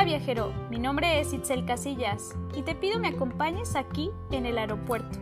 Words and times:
Hola 0.00 0.16
viajero, 0.16 0.54
mi 0.70 0.78
nombre 0.78 1.20
es 1.20 1.34
Itzel 1.34 1.66
Casillas 1.66 2.34
y 2.56 2.62
te 2.62 2.74
pido 2.74 2.98
me 2.98 3.08
acompañes 3.08 3.76
aquí 3.76 4.10
en 4.30 4.46
el 4.46 4.56
aeropuerto, 4.56 5.18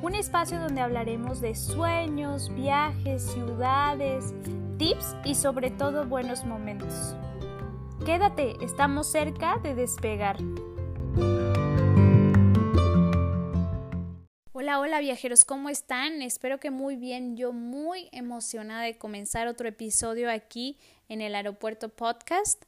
un 0.00 0.14
espacio 0.14 0.60
donde 0.60 0.80
hablaremos 0.80 1.40
de 1.40 1.56
sueños, 1.56 2.54
viajes, 2.54 3.24
ciudades, 3.32 4.32
tips 4.78 5.16
y 5.24 5.34
sobre 5.34 5.72
todo 5.72 6.06
buenos 6.06 6.44
momentos. 6.44 7.16
Quédate, 8.06 8.54
estamos 8.62 9.10
cerca 9.10 9.58
de 9.58 9.74
despegar. 9.74 10.36
Hola, 14.52 14.78
hola 14.78 15.00
viajeros, 15.00 15.44
¿cómo 15.44 15.68
están? 15.68 16.22
Espero 16.22 16.60
que 16.60 16.70
muy 16.70 16.94
bien. 16.94 17.36
Yo 17.36 17.52
muy 17.52 18.08
emocionada 18.12 18.82
de 18.82 18.96
comenzar 18.96 19.48
otro 19.48 19.66
episodio 19.66 20.30
aquí 20.30 20.78
en 21.08 21.20
el 21.22 21.34
Aeropuerto 21.34 21.88
Podcast. 21.88 22.62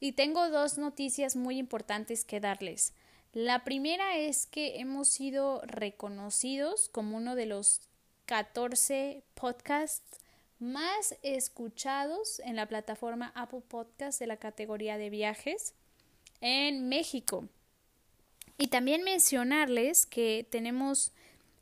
Y 0.00 0.12
tengo 0.12 0.50
dos 0.50 0.78
noticias 0.78 1.36
muy 1.36 1.58
importantes 1.58 2.24
que 2.24 2.40
darles. 2.40 2.92
La 3.32 3.64
primera 3.64 4.16
es 4.16 4.46
que 4.46 4.80
hemos 4.80 5.08
sido 5.08 5.60
reconocidos 5.66 6.88
como 6.88 7.16
uno 7.16 7.34
de 7.34 7.46
los 7.46 7.80
14 8.26 9.22
podcasts 9.34 10.20
más 10.58 11.14
escuchados 11.22 12.40
en 12.40 12.56
la 12.56 12.66
plataforma 12.66 13.32
Apple 13.34 13.62
Podcast 13.68 14.18
de 14.20 14.26
la 14.26 14.38
categoría 14.38 14.96
de 14.96 15.10
viajes 15.10 15.74
en 16.40 16.88
México. 16.88 17.48
Y 18.58 18.68
también 18.68 19.02
mencionarles 19.02 20.06
que 20.06 20.46
tenemos 20.50 21.12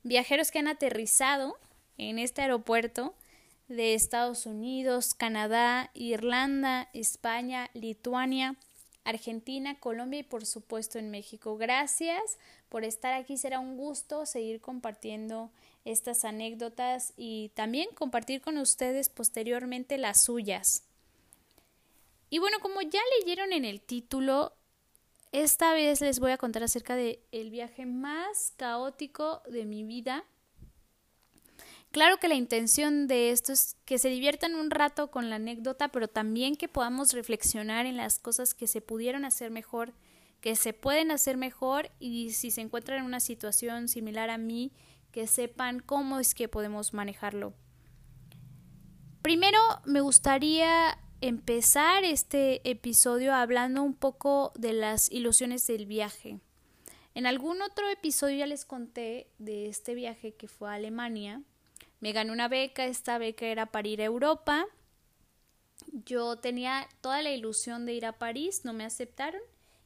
viajeros 0.04 0.50
que 0.50 0.60
han 0.60 0.68
aterrizado 0.68 1.58
en 1.98 2.18
este 2.18 2.42
aeropuerto 2.42 3.14
de 3.68 3.94
Estados 3.94 4.46
Unidos, 4.46 5.14
Canadá, 5.14 5.90
Irlanda, 5.94 6.88
España, 6.92 7.70
Lituania, 7.74 8.56
Argentina, 9.04 9.78
Colombia 9.78 10.20
y 10.20 10.24
por 10.24 10.46
supuesto 10.46 10.98
en 10.98 11.10
México. 11.10 11.56
Gracias 11.56 12.38
por 12.68 12.84
estar 12.84 13.12
aquí. 13.12 13.36
Será 13.36 13.60
un 13.60 13.76
gusto 13.76 14.26
seguir 14.26 14.60
compartiendo 14.60 15.50
estas 15.84 16.24
anécdotas 16.24 17.12
y 17.16 17.50
también 17.54 17.88
compartir 17.94 18.40
con 18.40 18.56
ustedes 18.58 19.10
posteriormente 19.10 19.98
las 19.98 20.24
suyas. 20.24 20.84
Y 22.30 22.38
bueno, 22.38 22.58
como 22.60 22.80
ya 22.80 23.00
leyeron 23.20 23.52
en 23.52 23.64
el 23.64 23.80
título, 23.80 24.54
esta 25.32 25.72
vez 25.74 26.00
les 26.00 26.20
voy 26.20 26.32
a 26.32 26.38
contar 26.38 26.62
acerca 26.62 26.96
del 26.96 27.20
el 27.32 27.50
viaje 27.50 27.86
más 27.86 28.52
caótico 28.56 29.42
de 29.50 29.64
mi 29.66 29.84
vida. 29.84 30.24
Claro 31.94 32.18
que 32.18 32.26
la 32.26 32.34
intención 32.34 33.06
de 33.06 33.30
esto 33.30 33.52
es 33.52 33.76
que 33.84 34.00
se 34.00 34.08
diviertan 34.08 34.56
un 34.56 34.72
rato 34.72 35.12
con 35.12 35.30
la 35.30 35.36
anécdota, 35.36 35.92
pero 35.92 36.08
también 36.08 36.56
que 36.56 36.66
podamos 36.66 37.12
reflexionar 37.12 37.86
en 37.86 37.96
las 37.96 38.18
cosas 38.18 38.52
que 38.52 38.66
se 38.66 38.80
pudieron 38.80 39.24
hacer 39.24 39.52
mejor, 39.52 39.94
que 40.40 40.56
se 40.56 40.72
pueden 40.72 41.12
hacer 41.12 41.36
mejor 41.36 41.92
y 42.00 42.32
si 42.32 42.50
se 42.50 42.62
encuentran 42.62 42.98
en 42.98 43.04
una 43.04 43.20
situación 43.20 43.86
similar 43.86 44.28
a 44.28 44.38
mí, 44.38 44.72
que 45.12 45.28
sepan 45.28 45.78
cómo 45.78 46.18
es 46.18 46.34
que 46.34 46.48
podemos 46.48 46.94
manejarlo. 46.94 47.54
Primero 49.22 49.60
me 49.84 50.00
gustaría 50.00 50.98
empezar 51.20 52.02
este 52.02 52.68
episodio 52.68 53.32
hablando 53.32 53.84
un 53.84 53.94
poco 53.94 54.52
de 54.56 54.72
las 54.72 55.12
ilusiones 55.12 55.64
del 55.68 55.86
viaje. 55.86 56.40
En 57.14 57.26
algún 57.26 57.62
otro 57.62 57.88
episodio 57.88 58.38
ya 58.38 58.46
les 58.46 58.64
conté 58.64 59.30
de 59.38 59.68
este 59.68 59.94
viaje 59.94 60.34
que 60.34 60.48
fue 60.48 60.70
a 60.70 60.74
Alemania. 60.74 61.40
Me 62.04 62.12
gané 62.12 62.32
una 62.32 62.48
beca, 62.48 62.84
esta 62.84 63.16
beca 63.16 63.46
era 63.46 63.64
para 63.64 63.88
ir 63.88 64.02
a 64.02 64.04
Europa. 64.04 64.66
Yo 65.90 66.36
tenía 66.36 66.86
toda 67.00 67.22
la 67.22 67.30
ilusión 67.30 67.86
de 67.86 67.94
ir 67.94 68.04
a 68.04 68.18
París, 68.18 68.60
no 68.66 68.74
me 68.74 68.84
aceptaron. 68.84 69.40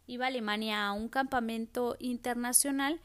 Iba 0.08 0.24
a 0.24 0.28
Alemania 0.28 0.84
a 0.84 0.92
un 0.94 1.08
campamento 1.08 1.94
internacional 2.00 3.00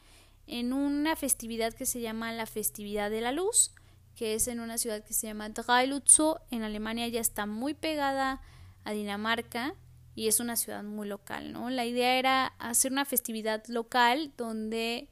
en 0.48 0.72
una 0.72 1.14
festividad 1.14 1.74
que 1.74 1.86
se 1.86 2.00
llama 2.00 2.32
la 2.32 2.46
Festividad 2.46 3.08
de 3.08 3.20
la 3.20 3.30
Luz 3.30 3.72
que 4.16 4.34
es 4.34 4.48
en 4.48 4.58
una 4.58 4.78
ciudad 4.78 5.04
que 5.04 5.14
se 5.14 5.28
llama 5.28 5.48
Dreilutzo, 5.48 6.40
en 6.50 6.64
Alemania 6.64 7.06
ya 7.06 7.20
está 7.20 7.46
muy 7.46 7.72
pegada 7.74 8.42
a 8.82 8.92
Dinamarca 8.92 9.76
y 10.16 10.26
es 10.26 10.40
una 10.40 10.56
ciudad 10.56 10.82
muy 10.82 11.06
local, 11.06 11.52
¿no? 11.52 11.70
La 11.70 11.84
idea 11.84 12.18
era 12.18 12.46
hacer 12.58 12.90
una 12.90 13.04
festividad 13.04 13.64
local 13.68 14.32
donde 14.36 15.08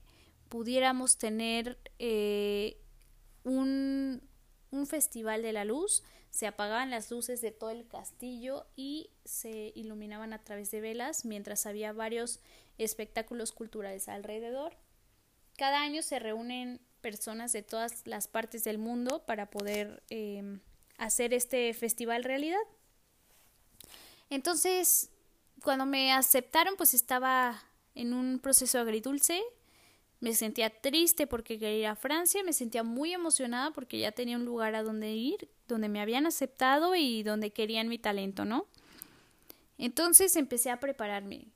pudiéramos 0.48 1.18
tener 1.18 1.78
eh, 1.98 2.81
un, 3.44 4.22
un 4.70 4.86
festival 4.86 5.42
de 5.42 5.52
la 5.52 5.64
luz, 5.64 6.02
se 6.30 6.46
apagaban 6.46 6.90
las 6.90 7.10
luces 7.10 7.40
de 7.40 7.50
todo 7.50 7.70
el 7.70 7.86
castillo 7.86 8.66
y 8.74 9.10
se 9.24 9.72
iluminaban 9.74 10.32
a 10.32 10.42
través 10.42 10.70
de 10.70 10.80
velas 10.80 11.24
mientras 11.24 11.66
había 11.66 11.92
varios 11.92 12.40
espectáculos 12.78 13.52
culturales 13.52 14.08
alrededor. 14.08 14.76
Cada 15.58 15.82
año 15.82 16.02
se 16.02 16.18
reúnen 16.18 16.80
personas 17.02 17.52
de 17.52 17.62
todas 17.62 18.06
las 18.06 18.28
partes 18.28 18.64
del 18.64 18.78
mundo 18.78 19.24
para 19.26 19.50
poder 19.50 20.02
em, 20.08 20.60
hacer 20.96 21.34
este 21.34 21.74
festival 21.74 22.24
realidad. 22.24 22.62
Entonces, 24.30 25.10
cuando 25.62 25.84
me 25.84 26.12
aceptaron, 26.12 26.76
pues 26.76 26.94
estaba 26.94 27.62
en 27.94 28.14
un 28.14 28.38
proceso 28.38 28.78
agridulce. 28.78 29.42
Me 30.22 30.34
sentía 30.34 30.70
triste 30.70 31.26
porque 31.26 31.58
quería 31.58 31.78
ir 31.78 31.86
a 31.86 31.96
Francia, 31.96 32.44
me 32.44 32.52
sentía 32.52 32.84
muy 32.84 33.12
emocionada 33.12 33.72
porque 33.72 33.98
ya 33.98 34.12
tenía 34.12 34.36
un 34.36 34.44
lugar 34.44 34.76
a 34.76 34.84
donde 34.84 35.10
ir, 35.10 35.48
donde 35.66 35.88
me 35.88 36.00
habían 36.00 36.26
aceptado 36.26 36.94
y 36.94 37.24
donde 37.24 37.50
querían 37.50 37.88
mi 37.88 37.98
talento, 37.98 38.44
¿no? 38.44 38.68
Entonces 39.78 40.36
empecé 40.36 40.70
a 40.70 40.78
prepararme. 40.78 41.48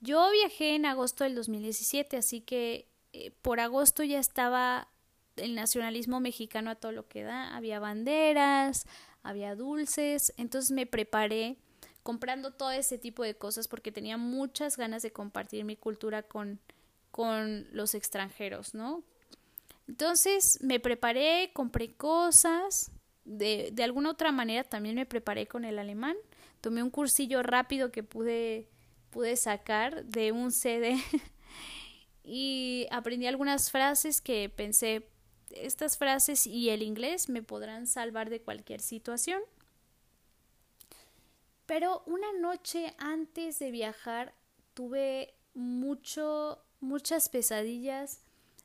Yo 0.00 0.30
viajé 0.30 0.76
en 0.76 0.86
agosto 0.86 1.24
del 1.24 1.34
2017, 1.34 2.16
así 2.16 2.40
que 2.40 2.86
eh, 3.12 3.32
por 3.42 3.58
agosto 3.58 4.04
ya 4.04 4.20
estaba 4.20 4.86
el 5.34 5.56
nacionalismo 5.56 6.20
mexicano 6.20 6.70
a 6.70 6.76
todo 6.76 6.92
lo 6.92 7.08
que 7.08 7.24
da, 7.24 7.56
había 7.56 7.80
banderas, 7.80 8.86
había 9.24 9.56
dulces, 9.56 10.32
entonces 10.36 10.70
me 10.70 10.86
preparé 10.86 11.56
comprando 12.04 12.52
todo 12.52 12.70
ese 12.70 12.96
tipo 12.96 13.24
de 13.24 13.34
cosas 13.34 13.66
porque 13.66 13.90
tenía 13.90 14.18
muchas 14.18 14.76
ganas 14.76 15.02
de 15.02 15.10
compartir 15.10 15.64
mi 15.64 15.74
cultura 15.74 16.22
con, 16.22 16.60
con 17.18 17.66
los 17.72 17.96
extranjeros, 17.96 18.74
¿no? 18.74 19.02
Entonces 19.88 20.60
me 20.62 20.78
preparé, 20.78 21.50
compré 21.52 21.96
cosas, 21.96 22.92
de, 23.24 23.70
de 23.72 23.82
alguna 23.82 24.12
otra 24.12 24.30
manera 24.30 24.62
también 24.62 24.94
me 24.94 25.04
preparé 25.04 25.48
con 25.48 25.64
el 25.64 25.80
alemán, 25.80 26.16
tomé 26.60 26.80
un 26.80 26.90
cursillo 26.90 27.42
rápido 27.42 27.90
que 27.90 28.04
pude, 28.04 28.68
pude 29.10 29.34
sacar 29.34 30.04
de 30.04 30.30
un 30.30 30.52
CD 30.52 30.96
y 32.22 32.86
aprendí 32.92 33.26
algunas 33.26 33.72
frases 33.72 34.20
que 34.20 34.48
pensé, 34.48 35.08
estas 35.50 35.98
frases 35.98 36.46
y 36.46 36.70
el 36.70 36.82
inglés 36.82 37.28
me 37.28 37.42
podrán 37.42 37.88
salvar 37.88 38.30
de 38.30 38.42
cualquier 38.42 38.80
situación. 38.80 39.42
Pero 41.66 42.04
una 42.06 42.32
noche 42.34 42.94
antes 42.96 43.58
de 43.58 43.72
viajar 43.72 44.36
tuve 44.72 45.34
mucho, 45.52 46.62
muchas 46.80 47.28
pesadillas, 47.28 48.20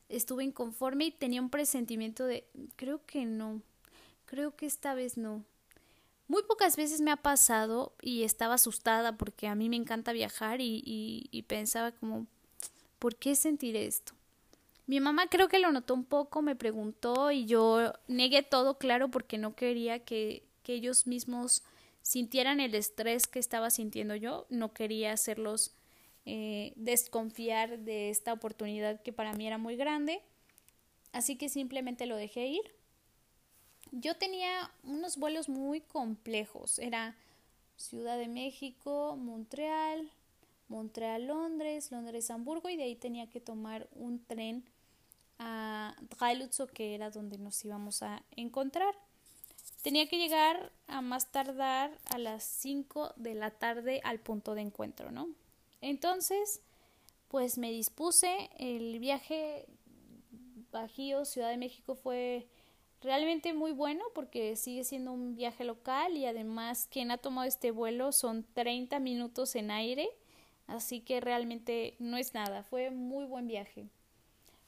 estuve 0.08 0.44
inconforme 0.44 1.06
y 1.06 1.10
tenía 1.10 1.40
un 1.40 1.50
presentimiento 1.50 2.26
de 2.26 2.46
creo 2.76 3.04
que 3.06 3.24
no, 3.24 3.62
creo 4.26 4.56
que 4.56 4.66
esta 4.66 4.94
vez 4.94 5.16
no. 5.16 5.44
Muy 6.26 6.42
pocas 6.42 6.76
veces 6.76 7.00
me 7.00 7.10
ha 7.10 7.16
pasado 7.16 7.94
y 8.00 8.22
estaba 8.22 8.54
asustada 8.54 9.16
porque 9.18 9.46
a 9.46 9.54
mí 9.54 9.68
me 9.68 9.76
encanta 9.76 10.12
viajar 10.12 10.60
y, 10.60 10.82
y 11.30 11.42
pensaba 11.42 11.92
como 11.92 12.26
¿por 12.98 13.16
qué 13.16 13.36
sentir 13.36 13.76
esto? 13.76 14.14
Mi 14.86 15.00
mamá 15.00 15.26
creo 15.28 15.48
que 15.48 15.58
lo 15.58 15.72
notó 15.72 15.94
un 15.94 16.04
poco, 16.04 16.42
me 16.42 16.56
preguntó 16.56 17.30
y 17.30 17.46
yo 17.46 17.92
negué 18.06 18.42
todo, 18.42 18.78
claro, 18.78 19.10
porque 19.10 19.38
no 19.38 19.54
quería 19.54 19.98
que, 20.00 20.46
ellos 20.66 21.06
mismos 21.06 21.62
sintieran 22.00 22.58
el 22.58 22.74
estrés 22.74 23.26
que 23.26 23.38
estaba 23.38 23.68
sintiendo 23.68 24.16
yo, 24.16 24.46
no 24.48 24.72
quería 24.72 25.12
hacerlos 25.12 25.74
eh, 26.26 26.72
desconfiar 26.76 27.80
de 27.80 28.10
esta 28.10 28.32
oportunidad 28.32 29.02
que 29.02 29.12
para 29.12 29.34
mí 29.34 29.46
era 29.46 29.58
muy 29.58 29.76
grande, 29.76 30.22
así 31.12 31.36
que 31.36 31.48
simplemente 31.48 32.06
lo 32.06 32.16
dejé 32.16 32.46
ir. 32.46 32.74
Yo 33.92 34.16
tenía 34.16 34.70
unos 34.82 35.18
vuelos 35.18 35.48
muy 35.48 35.80
complejos, 35.80 36.78
era 36.78 37.16
Ciudad 37.76 38.16
de 38.18 38.28
México, 38.28 39.16
Montreal, 39.16 40.10
Montreal, 40.68 41.26
Londres, 41.26 41.92
Londres, 41.92 42.30
Hamburgo 42.30 42.68
y 42.68 42.76
de 42.76 42.84
ahí 42.84 42.96
tenía 42.96 43.28
que 43.28 43.40
tomar 43.40 43.88
un 43.92 44.24
tren 44.24 44.64
a 45.38 45.94
Dreilutzo 46.18 46.66
que 46.68 46.94
era 46.94 47.10
donde 47.10 47.38
nos 47.38 47.64
íbamos 47.64 48.02
a 48.02 48.22
encontrar. 48.36 48.94
Tenía 49.82 50.08
que 50.08 50.18
llegar 50.18 50.72
a 50.86 51.02
más 51.02 51.30
tardar 51.30 51.98
a 52.06 52.18
las 52.18 52.44
5 52.44 53.12
de 53.16 53.34
la 53.34 53.50
tarde 53.50 54.00
al 54.04 54.18
punto 54.20 54.54
de 54.54 54.62
encuentro, 54.62 55.10
¿no? 55.10 55.28
Entonces, 55.84 56.62
pues 57.28 57.58
me 57.58 57.70
dispuse, 57.70 58.50
el 58.58 58.98
viaje 58.98 59.66
Bajío, 60.72 61.24
Ciudad 61.24 61.50
de 61.50 61.56
México 61.56 61.94
fue 61.94 62.48
realmente 63.00 63.52
muy 63.52 63.72
bueno 63.72 64.04
porque 64.14 64.56
sigue 64.56 64.84
siendo 64.84 65.12
un 65.12 65.36
viaje 65.36 65.64
local 65.64 66.16
y 66.16 66.26
además 66.26 66.88
quien 66.90 67.10
ha 67.10 67.18
tomado 67.18 67.46
este 67.46 67.70
vuelo 67.70 68.12
son 68.12 68.44
30 68.54 68.98
minutos 68.98 69.54
en 69.56 69.70
aire 69.70 70.08
Así 70.66 71.00
que 71.00 71.20
realmente 71.20 71.94
no 71.98 72.16
es 72.16 72.34
nada, 72.34 72.62
fue 72.62 72.90
muy 72.90 73.26
buen 73.26 73.46
viaje. 73.46 73.88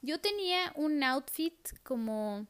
Yo 0.02 0.20
tenía 0.20 0.72
un 0.76 1.02
outfit 1.02 1.54
como 1.82 2.46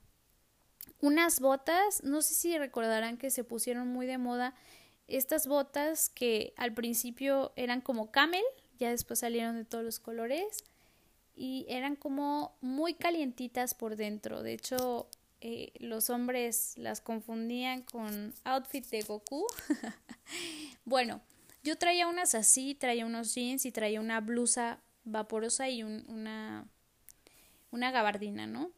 unas 1.00 1.40
botas, 1.40 2.02
no 2.02 2.22
sé 2.22 2.34
si 2.34 2.58
recordarán 2.58 3.18
que 3.18 3.30
se 3.30 3.44
pusieron 3.44 3.88
muy 3.88 4.06
de 4.06 4.18
moda 4.18 4.54
estas 5.08 5.46
botas 5.46 6.08
que 6.08 6.52
al 6.56 6.74
principio 6.74 7.52
eran 7.56 7.80
como 7.80 8.10
camel, 8.10 8.44
ya 8.78 8.90
después 8.90 9.20
salieron 9.20 9.56
de 9.56 9.64
todos 9.64 9.84
los 9.84 9.98
colores 9.98 10.64
y 11.34 11.66
eran 11.68 11.96
como 11.96 12.56
muy 12.60 12.94
calientitas 12.94 13.74
por 13.74 13.96
dentro. 13.96 14.42
De 14.42 14.54
hecho, 14.54 15.08
eh, 15.40 15.72
los 15.78 16.10
hombres 16.10 16.76
las 16.76 17.00
confundían 17.00 17.82
con 17.82 18.34
outfit 18.44 18.86
de 18.86 19.02
Goku. 19.02 19.46
bueno, 20.84 21.20
yo 21.62 21.76
traía 21.76 22.08
unas 22.08 22.34
así, 22.34 22.74
traía 22.74 23.04
unos 23.04 23.34
jeans 23.34 23.66
y 23.66 23.72
traía 23.72 24.00
una 24.00 24.20
blusa 24.20 24.80
vaporosa 25.04 25.68
y 25.68 25.82
una, 25.82 26.66
una 27.70 27.90
gabardina, 27.90 28.46
¿no? 28.46 28.70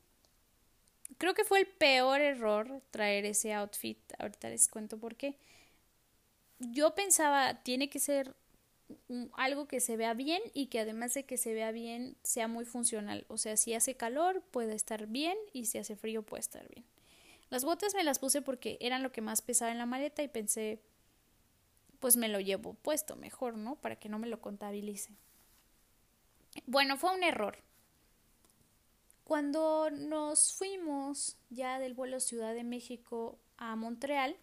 Creo 1.17 1.35
que 1.35 1.45
fue 1.45 1.61
el 1.61 1.67
peor 1.67 2.21
error 2.21 2.83
traer 2.91 3.25
ese 3.25 3.55
outfit. 3.55 3.99
Ahorita 4.19 4.51
les 4.51 4.69
cuento 4.69 4.99
por 4.99 5.17
qué. 5.17 5.37
Yo 6.59 6.95
pensaba, 6.95 7.63
tiene 7.63 7.89
que 7.89 7.99
ser 7.99 8.35
algo 9.35 9.69
que 9.69 9.81
se 9.81 9.97
vea 9.97 10.15
bien 10.15 10.43
y 10.55 10.67
que 10.67 10.81
además 10.81 11.15
de 11.15 11.25
que 11.25 11.37
se 11.37 11.53
vea 11.53 11.71
bien 11.73 12.17
sea 12.23 12.49
muy 12.49 12.65
funcional. 12.65 13.25
O 13.29 13.37
sea, 13.37 13.57
si 13.57 13.75
hace 13.75 13.97
calor 13.97 14.43
puede 14.51 14.75
estar 14.75 15.07
bien 15.07 15.37
y 15.53 15.67
si 15.67 15.79
hace 15.79 15.97
frío 15.97 16.23
puede 16.23 16.41
estar 16.41 16.67
bien. 16.69 16.85
Las 17.51 17.65
botas 17.65 17.95
me 17.95 18.05
las 18.05 18.19
puse 18.19 18.43
porque 18.43 18.77
eran 18.81 19.03
lo 19.03 19.13
que 19.13 19.21
más 19.21 19.43
pesaba 19.43 19.73
en 19.73 19.79
la 19.79 19.87
maleta 19.87 20.23
y 20.23 20.29
pensé, 20.29 20.81
pues 21.99 22.17
me 22.17 22.29
lo 22.29 22.41
llevo 22.41 22.75
puesto 22.75 23.17
mejor, 23.17 23.57
¿no? 23.57 23.77
Para 23.77 23.97
que 23.97 24.09
no 24.09 24.19
me 24.19 24.29
lo 24.29 24.41
contabilice. 24.41 25.13
Bueno, 26.67 26.97
fue 26.97 27.15
un 27.15 27.23
error. 27.23 27.59
Cuando 29.25 29.91
nos 29.91 30.55
fuimos 30.55 31.37
ya 31.51 31.79
del 31.79 31.95
vuelo 31.95 32.21
Ciudad 32.21 32.55
de 32.55 32.65
México 32.65 33.39
a 33.59 33.77
Montreal, 33.77 34.37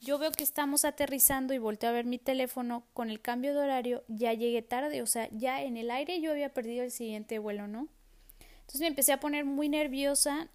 yo 0.00 0.18
veo 0.18 0.32
que 0.32 0.44
estamos 0.44 0.84
aterrizando 0.84 1.54
y 1.54 1.58
volteo 1.58 1.90
a 1.90 1.92
ver 1.92 2.04
mi 2.04 2.18
teléfono 2.18 2.84
con 2.92 3.10
el 3.10 3.20
cambio 3.20 3.54
de 3.54 3.60
horario, 3.60 4.04
ya 4.08 4.32
llegué 4.32 4.62
tarde, 4.62 5.02
o 5.02 5.06
sea, 5.06 5.28
ya 5.32 5.62
en 5.62 5.76
el 5.76 5.90
aire 5.90 6.20
yo 6.20 6.30
había 6.30 6.52
perdido 6.52 6.84
el 6.84 6.90
siguiente 6.90 7.38
vuelo, 7.38 7.66
¿no? 7.66 7.88
Entonces 8.60 8.80
me 8.80 8.86
empecé 8.86 9.12
a 9.12 9.20
poner 9.20 9.44
muy 9.44 9.68
nerviosa 9.68 10.48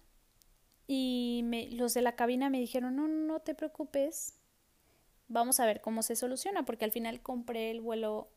y 0.86 1.42
me, 1.44 1.68
los 1.70 1.94
de 1.94 2.02
la 2.02 2.16
cabina 2.16 2.50
me 2.50 2.58
dijeron, 2.58 2.96
no, 2.96 3.08
no 3.08 3.40
te 3.40 3.54
preocupes, 3.54 4.34
vamos 5.28 5.60
a 5.60 5.66
ver 5.66 5.80
cómo 5.80 6.02
se 6.02 6.16
soluciona, 6.16 6.64
porque 6.64 6.84
al 6.84 6.92
final 6.92 7.20
compré 7.20 7.70
el 7.70 7.80
vuelo 7.80 8.28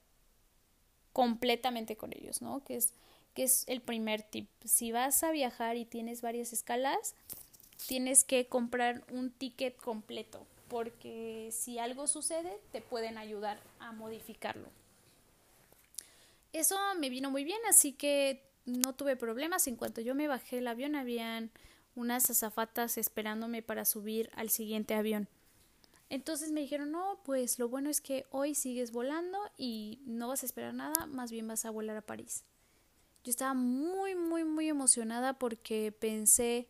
completamente 1.12 1.96
con 1.96 2.14
ellos, 2.14 2.42
¿no? 2.42 2.64
Que 2.64 2.76
es, 2.76 2.94
que 3.34 3.44
es 3.44 3.64
el 3.68 3.82
primer 3.82 4.22
tip. 4.22 4.50
Si 4.64 4.92
vas 4.92 5.24
a 5.24 5.32
viajar 5.32 5.78
y 5.78 5.86
tienes 5.86 6.22
varias 6.22 6.54
escalas, 6.54 7.16
tienes 7.88 8.24
que 8.24 8.48
comprar 8.48 9.04
un 9.12 9.32
ticket 9.32 9.76
completo 9.78 10.46
porque 10.74 11.50
si 11.52 11.78
algo 11.78 12.08
sucede 12.08 12.60
te 12.72 12.82
pueden 12.82 13.20
ayudar 13.20 13.60
a 13.78 13.92
modificarlo. 13.92 14.70
Eso 16.52 16.76
me 16.98 17.12
vino 17.12 17.30
muy 17.30 17.44
bien, 17.44 17.60
así 17.70 17.94
que 17.94 18.44
no 18.66 18.94
tuve 18.94 19.16
problemas. 19.16 19.68
En 19.68 19.76
cuanto 19.76 20.02
yo 20.02 20.16
me 20.16 20.28
bajé 20.28 20.58
el 20.58 20.68
avión, 20.68 20.96
habían 20.96 21.52
unas 21.94 22.28
azafatas 22.32 22.98
esperándome 22.98 23.62
para 23.62 23.86
subir 23.86 24.32
al 24.34 24.50
siguiente 24.50 24.96
avión. 24.96 25.28
Entonces 26.10 26.52
me 26.52 26.62
dijeron, 26.62 26.92
no, 26.92 27.20
pues 27.24 27.60
lo 27.60 27.70
bueno 27.70 27.92
es 27.92 28.02
que 28.02 28.26
hoy 28.32 28.56
sigues 28.56 28.92
volando 28.92 29.38
y 29.56 30.00
no 30.08 30.30
vas 30.30 30.42
a 30.42 30.48
esperar 30.48 30.74
nada, 30.74 31.06
más 31.06 31.30
bien 31.32 31.48
vas 31.48 31.66
a 31.66 31.70
volar 31.70 31.98
a 31.98 32.02
París. 32.02 32.46
Yo 33.24 33.30
estaba 33.30 33.54
muy, 33.54 34.16
muy, 34.16 34.44
muy 34.44 34.70
emocionada 34.70 35.34
porque 35.34 35.92
pensé 35.92 36.68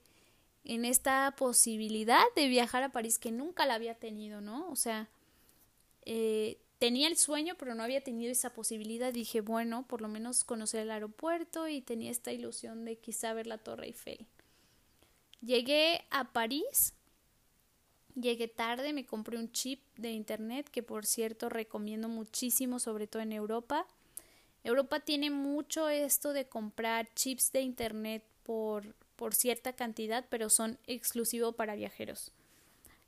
en 0.65 0.85
esta 0.85 1.35
posibilidad 1.37 2.23
de 2.35 2.47
viajar 2.47 2.83
a 2.83 2.91
París 2.91 3.19
que 3.19 3.31
nunca 3.31 3.65
la 3.65 3.75
había 3.75 3.95
tenido, 3.95 4.41
¿no? 4.41 4.69
O 4.69 4.75
sea, 4.75 5.09
eh, 6.05 6.57
tenía 6.79 7.07
el 7.07 7.17
sueño, 7.17 7.55
pero 7.57 7.75
no 7.75 7.83
había 7.83 8.01
tenido 8.01 8.31
esa 8.31 8.53
posibilidad. 8.53 9.11
Dije, 9.11 9.41
bueno, 9.41 9.85
por 9.87 10.01
lo 10.01 10.07
menos 10.07 10.43
conocer 10.43 10.81
el 10.81 10.91
aeropuerto 10.91 11.67
y 11.67 11.81
tenía 11.81 12.11
esta 12.11 12.31
ilusión 12.31 12.85
de 12.85 12.97
quizá 12.97 13.33
ver 13.33 13.47
la 13.47 13.57
Torre 13.57 13.87
Eiffel. 13.87 14.25
Llegué 15.41 16.05
a 16.09 16.31
París, 16.31 16.93
llegué 18.15 18.47
tarde, 18.47 18.93
me 18.93 19.05
compré 19.05 19.37
un 19.37 19.51
chip 19.51 19.81
de 19.97 20.11
internet 20.11 20.69
que 20.69 20.83
por 20.83 21.05
cierto 21.05 21.49
recomiendo 21.49 22.07
muchísimo, 22.07 22.79
sobre 22.79 23.07
todo 23.07 23.21
en 23.21 23.33
Europa. 23.33 23.85
Europa 24.63 25.01
tiene 25.01 25.29
mucho 25.29 25.89
esto 25.89 26.31
de 26.31 26.47
comprar 26.47 27.13
chips 27.13 27.51
de 27.51 27.61
internet 27.61 28.23
por 28.43 28.95
por 29.23 29.35
cierta 29.35 29.71
cantidad, 29.71 30.25
pero 30.29 30.49
son 30.49 30.77
exclusivos 30.85 31.55
para 31.55 31.75
viajeros. 31.75 32.33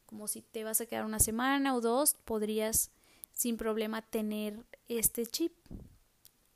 Como 0.05 0.29
si 0.29 0.41
te 0.41 0.63
vas 0.63 0.79
a 0.79 0.85
quedar 0.85 1.03
una 1.03 1.19
semana 1.19 1.75
o 1.75 1.81
dos, 1.81 2.13
podrías 2.23 2.89
sin 3.33 3.57
problema 3.57 4.01
tener 4.01 4.65
este 4.87 5.25
chip. 5.25 5.51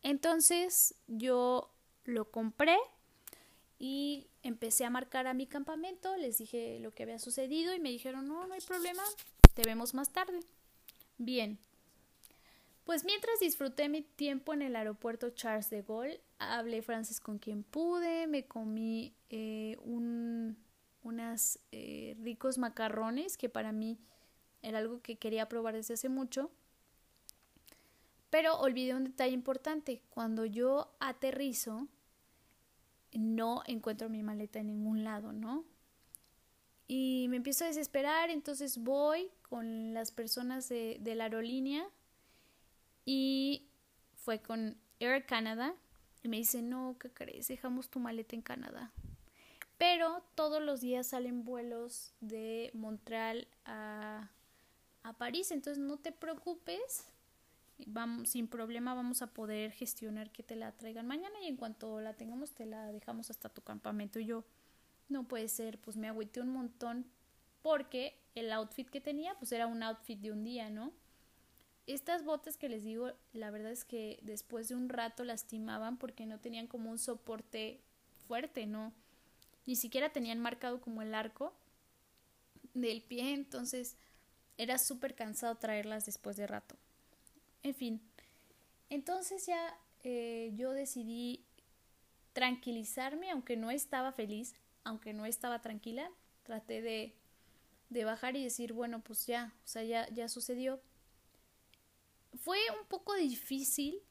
Entonces 0.02 0.96
yo 1.08 1.74
lo 2.06 2.32
compré 2.32 2.78
y 3.80 4.28
empecé 4.44 4.86
a 4.86 4.90
marcar 4.90 5.28
a 5.28 5.34
mi 5.34 5.46
campamento, 5.46 6.16
les 6.16 6.38
dije 6.38 6.80
lo 6.80 6.94
que 6.94 7.04
había 7.04 7.20
sucedido 7.20 7.76
y 7.76 7.82
me 7.82 7.90
dijeron, 7.90 8.30
no, 8.30 8.48
no 8.48 8.54
hay 8.54 8.62
problema, 8.62 9.04
te 9.56 9.64
vemos 9.64 9.94
más 9.94 10.14
tarde. 10.14 10.40
Bien, 11.18 11.60
pues 12.90 13.06
mientras 13.06 13.40
disfruté 13.40 13.88
mi 13.88 14.02
tiempo 14.02 14.52
en 14.52 14.64
el 14.64 14.76
aeropuerto 14.76 15.30
Charles 15.30 15.70
de 15.70 15.84
Gaulle, 15.84 16.24
hablé 16.40 16.82
francés 16.82 17.20
con 17.20 17.38
quien 17.38 17.62
pude, 17.62 18.26
me 18.26 18.48
comí 18.48 19.14
eh, 19.30 19.78
eh, 21.72 22.18
ricos 22.24 22.58
macarrones 22.58 23.38
que 23.38 23.48
para 23.48 23.72
mí 23.72 24.00
era 24.64 24.80
algo 24.80 25.04
que 25.04 25.20
quería 25.20 25.48
probar 25.48 25.76
desde 25.76 25.94
hace 25.94 26.10
mucho. 26.10 26.50
Pero 28.32 28.58
olvidé 28.58 28.96
un 28.96 29.04
detalle 29.04 29.34
importante. 29.34 30.02
Cuando 30.10 30.46
yo 30.46 30.92
aterrizo, 31.00 31.88
no 33.14 33.62
encuentro 33.68 34.10
mi 34.10 34.24
maleta 34.24 34.62
en 34.62 34.66
ningún 34.66 35.04
lado, 35.04 35.32
¿no? 35.32 35.64
Y 36.88 37.28
me 37.30 37.38
empiezo 37.38 37.66
a 37.66 37.68
desesperar, 37.68 38.32
entonces 38.32 38.80
voy 38.80 39.30
con 39.44 39.94
las 39.94 40.10
personas 40.10 40.70
de 40.70 41.14
la 41.16 41.26
aerolínea 41.26 41.88
y 43.12 43.68
fue 44.14 44.40
con 44.40 44.78
Air 45.00 45.26
Canada 45.26 45.74
y 46.22 46.28
me 46.28 46.38
dice, 46.38 46.62
no, 46.62 46.96
¿qué 47.00 47.12
crees? 47.12 47.48
Dejamos 47.48 47.90
tu 47.90 48.00
maleta 48.00 48.36
en 48.36 48.44
Canadá. 48.44 48.94
Pero 49.80 50.24
todos 50.36 50.62
los 50.62 50.82
días 50.82 51.08
salen 51.08 51.44
vuelos 51.44 52.14
de 52.20 52.70
Montreal 52.76 53.48
a, 53.66 54.30
a 55.02 55.14
París, 55.14 55.50
entonces 55.50 55.84
no 55.84 55.98
te 55.98 56.12
preocupes, 56.12 57.08
vamos, 57.88 58.30
sin 58.30 58.48
problema 58.48 58.94
vamos 58.94 59.24
a 59.24 59.34
poder 59.34 59.72
gestionar 59.72 60.32
que 60.32 60.44
te 60.44 60.56
la 60.56 60.74
traigan 60.74 61.08
mañana 61.08 61.34
y 61.42 61.48
en 61.48 61.58
cuanto 61.58 62.02
la 62.02 62.14
tengamos 62.14 62.52
te 62.52 62.68
la 62.68 62.92
dejamos 62.92 63.32
hasta 63.32 63.50
tu 63.50 63.64
campamento. 63.64 64.20
Y 64.20 64.28
yo, 64.28 64.46
no 65.08 65.28
puede 65.28 65.48
ser, 65.48 65.82
pues 65.82 65.98
me 65.98 66.10
agüité 66.10 66.42
un 66.42 66.50
montón 66.50 67.08
porque 67.64 68.22
el 68.36 68.52
outfit 68.52 68.88
que 68.88 69.02
tenía 69.02 69.34
pues 69.40 69.52
era 69.52 69.66
un 69.66 69.82
outfit 69.82 70.20
de 70.20 70.32
un 70.32 70.44
día, 70.44 70.70
¿no? 70.70 70.94
Estas 71.90 72.24
botas 72.24 72.56
que 72.56 72.70
les 72.70 72.84
digo, 72.84 73.14
la 73.34 73.50
verdad 73.50 73.72
es 73.72 73.84
que 73.84 74.20
después 74.22 74.70
de 74.70 74.76
un 74.76 74.90
rato 74.90 75.24
lastimaban 75.24 75.98
porque 75.98 76.28
no 76.28 76.40
tenían 76.40 76.68
como 76.68 76.92
un 76.92 77.00
soporte 77.00 77.82
fuerte, 78.28 78.68
¿no? 78.68 78.94
Ni 79.66 79.76
siquiera 79.76 80.12
tenían 80.12 80.40
marcado 80.40 80.82
como 80.82 81.02
el 81.02 81.16
arco 81.16 81.52
del 82.76 83.02
pie, 83.02 83.34
entonces 83.34 83.98
era 84.60 84.78
súper 84.78 85.16
cansado 85.16 85.56
traerlas 85.56 86.06
después 86.06 86.38
de 86.38 86.46
rato. 86.46 86.76
En 87.64 87.74
fin, 87.74 88.00
entonces 88.92 89.48
ya 89.48 89.76
eh, 90.04 90.52
yo 90.56 90.74
decidí 90.74 91.44
tranquilizarme, 92.34 93.32
aunque 93.32 93.58
no 93.58 93.72
estaba 93.72 94.12
feliz, 94.12 94.54
aunque 94.84 95.14
no 95.14 95.26
estaba 95.26 95.60
tranquila, 95.64 96.12
traté 96.44 96.84
de, 96.84 97.16
de 97.90 98.06
bajar 98.06 98.36
y 98.36 98.44
decir, 98.44 98.74
bueno, 98.74 99.02
pues 99.02 99.26
ya, 99.26 99.56
o 99.66 99.68
sea, 99.68 99.84
ya, 99.84 100.08
ya 100.10 100.30
sucedió, 100.30 100.80
fue 102.38 102.60
un 102.80 102.88
poco 102.88 103.16
difícil 103.16 104.02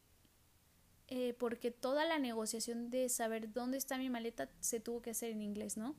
eh, 1.08 1.34
porque 1.38 1.70
toda 1.70 2.04
la 2.04 2.18
negociación 2.18 2.90
de 2.90 3.08
saber 3.08 3.52
dónde 3.52 3.78
está 3.78 3.96
mi 3.96 4.10
maleta 4.10 4.50
se 4.60 4.78
tuvo 4.78 5.00
que 5.00 5.10
hacer 5.10 5.30
en 5.30 5.40
inglés, 5.40 5.76
¿no? 5.76 5.96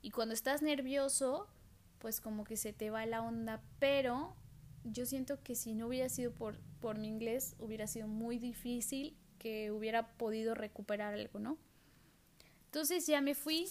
Y 0.00 0.10
cuando 0.10 0.32
estás 0.32 0.62
nervioso, 0.62 1.48
pues 1.98 2.20
como 2.20 2.44
que 2.44 2.56
se 2.56 2.72
te 2.72 2.90
va 2.90 3.04
la 3.06 3.20
onda, 3.22 3.60
pero 3.80 4.36
yo 4.84 5.06
siento 5.06 5.42
que 5.42 5.56
si 5.56 5.74
no 5.74 5.88
hubiera 5.88 6.08
sido 6.08 6.32
por, 6.32 6.60
por 6.80 6.98
mi 6.98 7.08
inglés, 7.08 7.56
hubiera 7.58 7.88
sido 7.88 8.06
muy 8.06 8.38
difícil 8.38 9.16
que 9.40 9.72
hubiera 9.72 10.16
podido 10.16 10.54
recuperar 10.54 11.14
algo, 11.14 11.40
¿no? 11.40 11.58
Entonces 12.66 13.06
ya 13.06 13.20
me 13.20 13.34
fui, 13.34 13.68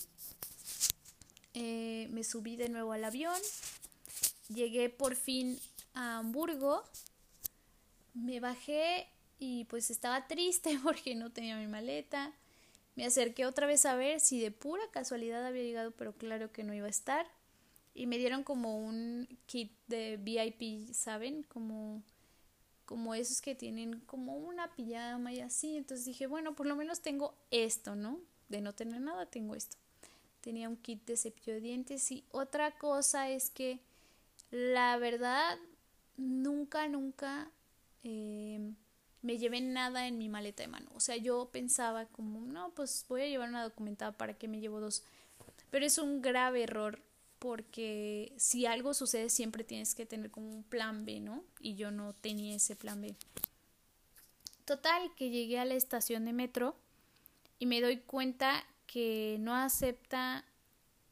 eh, 1.54 2.10
me 2.12 2.24
subí 2.26 2.58
de 2.58 2.68
nuevo 2.68 2.92
al 2.92 3.06
avión, 3.06 3.40
llegué 4.50 4.90
por 4.90 5.16
fin 5.16 5.58
a 5.94 6.18
Hamburgo 6.18 6.84
me 8.18 8.40
bajé 8.40 9.08
y 9.40 9.66
pues 9.66 9.90
estaba 9.90 10.28
triste 10.28 10.80
porque 10.84 11.16
no 11.16 11.32
tenía 11.32 11.58
mi 11.58 11.68
maleta. 11.68 12.34
Me 12.96 13.06
acerqué 13.06 13.46
otra 13.46 13.68
vez 13.68 13.86
a 13.86 13.96
ver 13.96 14.20
si 14.20 14.40
de 14.40 14.52
pura 14.52 14.84
casualidad 14.92 15.46
había 15.46 15.64
llegado, 15.64 15.92
pero 15.92 16.14
claro 16.14 16.52
que 16.52 16.64
no 16.64 16.74
iba 16.74 16.88
a 16.88 16.90
estar. 16.90 17.28
Y 17.94 18.08
me 18.08 18.18
dieron 18.18 18.44
como 18.44 18.78
un 18.78 19.28
kit 19.46 19.72
de 19.88 20.18
VIP, 20.18 20.94
¿saben? 20.94 21.44
Como, 21.44 22.02
como 22.86 23.14
esos 23.14 23.42
que 23.42 23.56
tienen 23.56 24.00
como 24.02 24.38
una 24.38 24.74
pijama 24.76 25.32
y 25.32 25.42
así. 25.42 25.78
Entonces 25.78 26.06
dije, 26.06 26.26
bueno, 26.26 26.56
por 26.56 26.66
lo 26.66 26.76
menos 26.76 27.02
tengo 27.02 27.36
esto, 27.52 27.96
¿no? 27.96 28.20
De 28.50 28.62
no 28.62 28.74
tener 28.74 29.02
nada, 29.02 29.28
tengo 29.28 29.56
esto. 29.56 29.78
Tenía 30.42 30.70
un 30.70 30.78
kit 30.78 31.06
de 31.06 31.18
cepillo 31.18 31.54
de 31.54 31.62
dientes. 31.62 32.12
Y 32.12 32.24
otra 32.32 32.78
cosa 32.78 33.30
es 33.30 33.52
que 33.52 33.80
la 34.50 34.98
verdad, 34.98 35.58
nunca, 36.18 36.88
nunca... 36.88 37.52
Eh, 38.10 38.74
me 39.22 39.38
llevé 39.38 39.60
nada 39.60 40.08
en 40.08 40.18
mi 40.18 40.30
maleta 40.30 40.64
de 40.64 40.70
mano. 40.70 40.90
O 40.96 41.02
sea, 41.02 41.18
yo 41.18 41.50
pensaba 41.52 42.06
como, 42.06 42.46
no, 42.46 42.70
pues 42.74 43.06
voy 43.10 43.24
a 43.24 43.28
llevar 43.28 43.50
una 43.50 43.64
documentada 43.64 44.14
para 44.14 44.36
que 44.36 44.48
me 44.48 44.62
llevo 44.62 44.80
dos. 44.80 45.04
Pero 45.70 45.86
es 45.86 45.98
un 45.98 46.22
grave 46.22 46.64
error 46.64 47.02
porque 47.40 48.32
si 48.38 48.66
algo 48.66 48.94
sucede 48.94 49.30
siempre 49.30 49.66
tienes 49.66 49.94
que 49.94 50.06
tener 50.06 50.32
como 50.32 50.50
un 50.50 50.64
plan 50.64 51.04
B, 51.04 51.20
¿no? 51.20 51.44
Y 51.60 51.76
yo 51.76 51.92
no 51.92 52.14
tenía 52.14 52.56
ese 52.56 52.78
plan 52.78 53.02
B. 53.02 53.16
Total, 54.64 55.12
que 55.16 55.30
llegué 55.30 55.60
a 55.60 55.66
la 55.66 55.76
estación 55.76 56.24
de 56.24 56.32
metro 56.32 56.78
y 57.60 57.66
me 57.66 57.82
doy 57.82 57.98
cuenta 57.98 58.66
que 58.86 59.38
no 59.42 59.54
acepta 59.54 60.46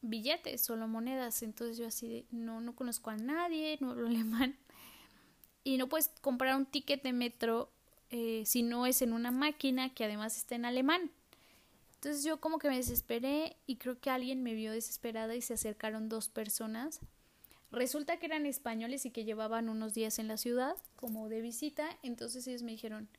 billetes, 0.01 0.61
solo 0.61 0.87
monedas. 0.87 1.43
Entonces 1.43 1.77
yo 1.77 1.87
así 1.87 2.07
de, 2.07 2.25
no, 2.31 2.61
no 2.61 2.75
conozco 2.75 3.09
a 3.09 3.17
nadie, 3.17 3.77
no 3.81 3.91
hablo 3.91 4.07
alemán. 4.07 4.55
Y 5.65 5.77
no 5.77 5.89
puedes 5.89 6.07
comprar 6.21 6.55
un 6.55 6.65
ticket 6.65 7.03
de 7.03 7.11
metro 7.11 7.69
eh, 8.11 8.43
si 8.45 8.63
no 8.63 8.85
es 8.85 9.01
en 9.01 9.11
una 9.11 9.31
máquina 9.31 9.93
que 9.93 10.05
además 10.05 10.37
está 10.37 10.55
en 10.55 10.63
alemán. 10.63 11.11
Entonces 11.95 12.23
yo 12.23 12.39
como 12.39 12.59
que 12.59 12.69
me 12.69 12.77
desesperé 12.77 13.57
y 13.65 13.77
creo 13.77 13.99
que 13.99 14.11
alguien 14.11 14.43
me 14.43 14.53
vio 14.53 14.71
desesperada 14.71 15.35
y 15.35 15.41
se 15.41 15.55
acercaron 15.55 16.07
dos 16.07 16.29
personas. 16.29 16.99
Resulta 17.71 18.17
que 18.17 18.27
eran 18.27 18.45
españoles 18.45 19.07
y 19.07 19.11
que 19.11 19.25
llevaban 19.25 19.67
unos 19.67 19.95
días 19.95 20.19
en 20.19 20.27
la 20.27 20.37
ciudad 20.37 20.77
como 20.95 21.29
de 21.29 21.41
visita. 21.41 21.97
Entonces 22.03 22.47
ellos 22.47 22.61
me 22.61 22.71
dijeron, 22.71 23.09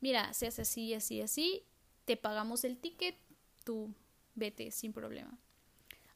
mira, 0.00 0.32
se 0.34 0.46
hace 0.46 0.62
así, 0.62 0.92
así, 0.92 1.22
así, 1.22 1.62
te 2.04 2.18
pagamos 2.18 2.64
el 2.64 2.76
ticket, 2.76 3.16
tú 3.64 3.94
vete 4.34 4.70
sin 4.70 4.92
problema. 4.92 5.38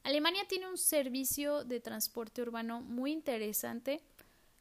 Alemania 0.03 0.43
tiene 0.47 0.69
un 0.69 0.77
servicio 0.77 1.63
de 1.63 1.79
transporte 1.79 2.43
urbano 2.43 2.79
muy 2.81 3.11
interesante 3.11 4.01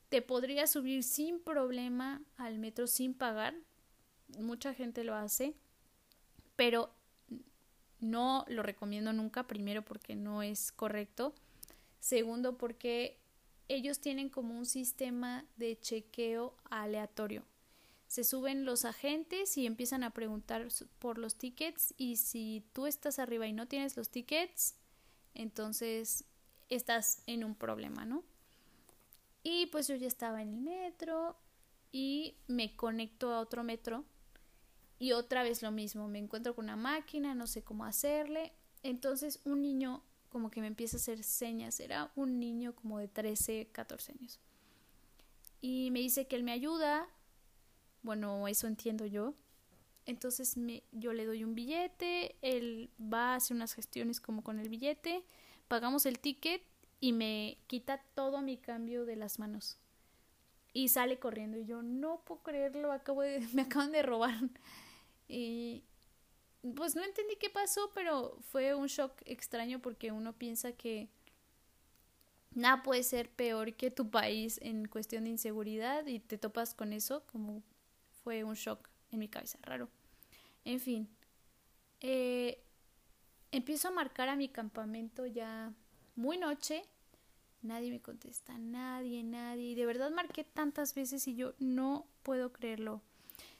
te 0.08 0.22
podrías 0.22 0.70
subir 0.70 1.02
sin 1.02 1.40
problema 1.40 2.22
al 2.36 2.58
metro 2.58 2.86
sin 2.86 3.14
pagar. 3.14 3.54
Mucha 4.38 4.74
gente 4.74 5.04
lo 5.04 5.14
hace, 5.14 5.54
pero 6.56 6.94
no 8.00 8.44
lo 8.48 8.62
recomiendo 8.62 9.12
nunca, 9.12 9.46
primero 9.46 9.84
porque 9.84 10.14
no 10.14 10.42
es 10.42 10.72
correcto, 10.72 11.34
segundo 11.98 12.56
porque 12.56 13.18
ellos 13.68 14.00
tienen 14.00 14.28
como 14.28 14.56
un 14.56 14.66
sistema 14.66 15.44
de 15.56 15.78
chequeo 15.78 16.56
aleatorio. 16.70 17.44
Se 18.06 18.24
suben 18.24 18.64
los 18.64 18.86
agentes 18.86 19.58
y 19.58 19.66
empiezan 19.66 20.02
a 20.02 20.10
preguntar 20.10 20.66
por 20.98 21.18
los 21.18 21.36
tickets 21.36 21.92
y 21.98 22.16
si 22.16 22.64
tú 22.72 22.86
estás 22.86 23.18
arriba 23.18 23.46
y 23.46 23.52
no 23.52 23.68
tienes 23.68 23.98
los 23.98 24.08
tickets, 24.08 24.76
entonces 25.34 26.24
estás 26.70 27.22
en 27.26 27.44
un 27.44 27.54
problema, 27.54 28.06
¿no? 28.06 28.24
Y 29.50 29.64
pues 29.68 29.88
yo 29.88 29.94
ya 29.96 30.06
estaba 30.06 30.42
en 30.42 30.52
el 30.52 30.60
metro 30.60 31.34
y 31.90 32.36
me 32.48 32.76
conecto 32.76 33.32
a 33.32 33.40
otro 33.40 33.64
metro 33.64 34.04
y 34.98 35.12
otra 35.12 35.42
vez 35.42 35.62
lo 35.62 35.70
mismo, 35.70 36.06
me 36.06 36.18
encuentro 36.18 36.54
con 36.54 36.66
una 36.66 36.76
máquina, 36.76 37.34
no 37.34 37.46
sé 37.46 37.64
cómo 37.64 37.86
hacerle. 37.86 38.52
Entonces 38.82 39.40
un 39.46 39.62
niño 39.62 40.02
como 40.28 40.50
que 40.50 40.60
me 40.60 40.66
empieza 40.66 40.98
a 40.98 41.00
hacer 41.00 41.22
señas, 41.22 41.80
era 41.80 42.12
un 42.14 42.38
niño 42.38 42.74
como 42.76 42.98
de 42.98 43.08
13, 43.08 43.70
14 43.72 44.12
años. 44.12 44.38
Y 45.62 45.90
me 45.92 46.00
dice 46.00 46.26
que 46.26 46.36
él 46.36 46.44
me 46.44 46.52
ayuda, 46.52 47.08
bueno, 48.02 48.48
eso 48.48 48.66
entiendo 48.66 49.06
yo. 49.06 49.32
Entonces 50.04 50.58
me, 50.58 50.82
yo 50.92 51.14
le 51.14 51.24
doy 51.24 51.42
un 51.42 51.54
billete, 51.54 52.36
él 52.42 52.90
va 53.00 53.32
a 53.32 53.36
hacer 53.36 53.56
unas 53.56 53.72
gestiones 53.72 54.20
como 54.20 54.44
con 54.44 54.58
el 54.58 54.68
billete, 54.68 55.24
pagamos 55.68 56.04
el 56.04 56.18
ticket 56.18 56.60
y 57.00 57.12
me 57.12 57.58
quita 57.66 58.02
todo 58.14 58.42
mi 58.42 58.56
cambio 58.56 59.04
de 59.04 59.16
las 59.16 59.38
manos. 59.38 59.78
Y 60.72 60.88
sale 60.88 61.18
corriendo 61.18 61.58
y 61.58 61.64
yo 61.64 61.82
no 61.82 62.22
puedo 62.24 62.42
creerlo, 62.42 62.92
acabo 62.92 63.22
de, 63.22 63.40
me 63.52 63.62
acaban 63.62 63.92
de 63.92 64.02
robar. 64.02 64.38
Y 65.28 65.84
pues 66.74 66.96
no 66.96 67.04
entendí 67.04 67.36
qué 67.36 67.50
pasó, 67.50 67.90
pero 67.94 68.38
fue 68.50 68.74
un 68.74 68.86
shock 68.86 69.12
extraño 69.24 69.80
porque 69.80 70.12
uno 70.12 70.32
piensa 70.32 70.72
que 70.72 71.08
nada 72.54 72.82
puede 72.82 73.02
ser 73.02 73.30
peor 73.30 73.74
que 73.74 73.90
tu 73.90 74.10
país 74.10 74.58
en 74.62 74.86
cuestión 74.86 75.24
de 75.24 75.30
inseguridad 75.30 76.06
y 76.06 76.18
te 76.18 76.38
topas 76.38 76.74
con 76.74 76.92
eso, 76.92 77.24
como 77.26 77.62
fue 78.24 78.44
un 78.44 78.54
shock 78.54 78.88
en 79.10 79.20
mi 79.20 79.28
cabeza, 79.28 79.58
raro. 79.62 79.88
En 80.64 80.80
fin, 80.80 81.08
eh, 82.00 82.62
empiezo 83.52 83.88
a 83.88 83.92
marcar 83.92 84.28
a 84.28 84.36
mi 84.36 84.48
campamento 84.48 85.26
ya 85.26 85.72
muy 86.18 86.36
noche, 86.36 86.82
nadie 87.62 87.92
me 87.92 88.02
contesta, 88.02 88.58
nadie, 88.58 89.22
nadie. 89.22 89.76
De 89.76 89.86
verdad 89.86 90.10
marqué 90.10 90.42
tantas 90.42 90.92
veces 90.92 91.28
y 91.28 91.36
yo 91.36 91.54
no 91.60 92.08
puedo 92.24 92.52
creerlo. 92.52 93.02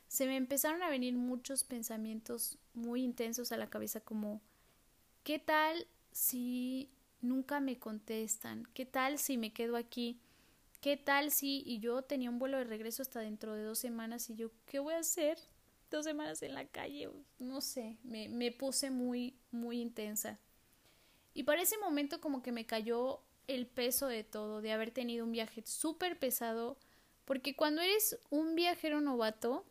Se 0.09 0.27
me 0.27 0.37
empezaron 0.37 0.83
a 0.83 0.91
venir 0.91 1.15
muchos 1.15 1.63
pensamientos 1.63 2.59
muy 2.75 3.05
intensos 3.05 3.53
a 3.53 3.57
la 3.57 3.71
cabeza 3.71 4.01
como, 4.01 4.41
¿qué 5.23 5.39
tal 5.39 5.87
si 6.11 6.91
nunca 7.21 7.61
me 7.61 7.79
contestan? 7.79 8.67
¿Qué 8.75 8.85
tal 8.85 9.21
si 9.21 9.39
me 9.39 9.53
quedo 9.53 9.77
aquí? 9.77 10.19
¿Qué 10.81 10.97
tal 10.97 11.31
si 11.31 11.63
y 11.65 11.79
yo 11.79 12.03
tenía 12.03 12.29
un 12.29 12.41
vuelo 12.41 12.59
de 12.59 12.65
regreso 12.65 13.03
hasta 13.03 13.21
dentro 13.21 13.55
de 13.55 13.63
dos 13.63 13.79
semanas 13.79 14.31
y 14.31 14.35
yo, 14.35 14.51
¿qué 14.67 14.81
voy 14.81 14.95
a 14.95 14.99
hacer? 14.99 15.39
Dos 15.93 16.07
semanas 16.07 16.43
en 16.43 16.55
la 16.55 16.67
calle, 16.67 17.09
no 17.39 17.61
sé, 17.61 17.99
me, 18.03 18.29
me 18.29 18.51
puse 18.51 18.91
muy, 18.91 19.37
muy 19.53 19.81
intensa. 19.81 20.41
Y 21.39 21.45
para 21.45 21.63
ese 21.63 21.79
momento 21.79 22.21
como 22.21 22.43
que 22.43 22.51
me 22.51 22.67
cayó 22.67 23.21
el 23.47 23.69
peso 23.69 24.09
de 24.09 24.25
todo, 24.25 24.61
de 24.61 24.73
haber 24.73 24.91
tenido 24.91 25.25
un 25.25 25.31
viaje 25.31 25.63
súper 25.65 26.19
pesado, 26.19 26.77
porque 27.25 27.55
cuando 27.55 27.81
eres 27.81 28.19
un 28.29 28.57
viajero 28.57 29.01
novato, 29.01 29.65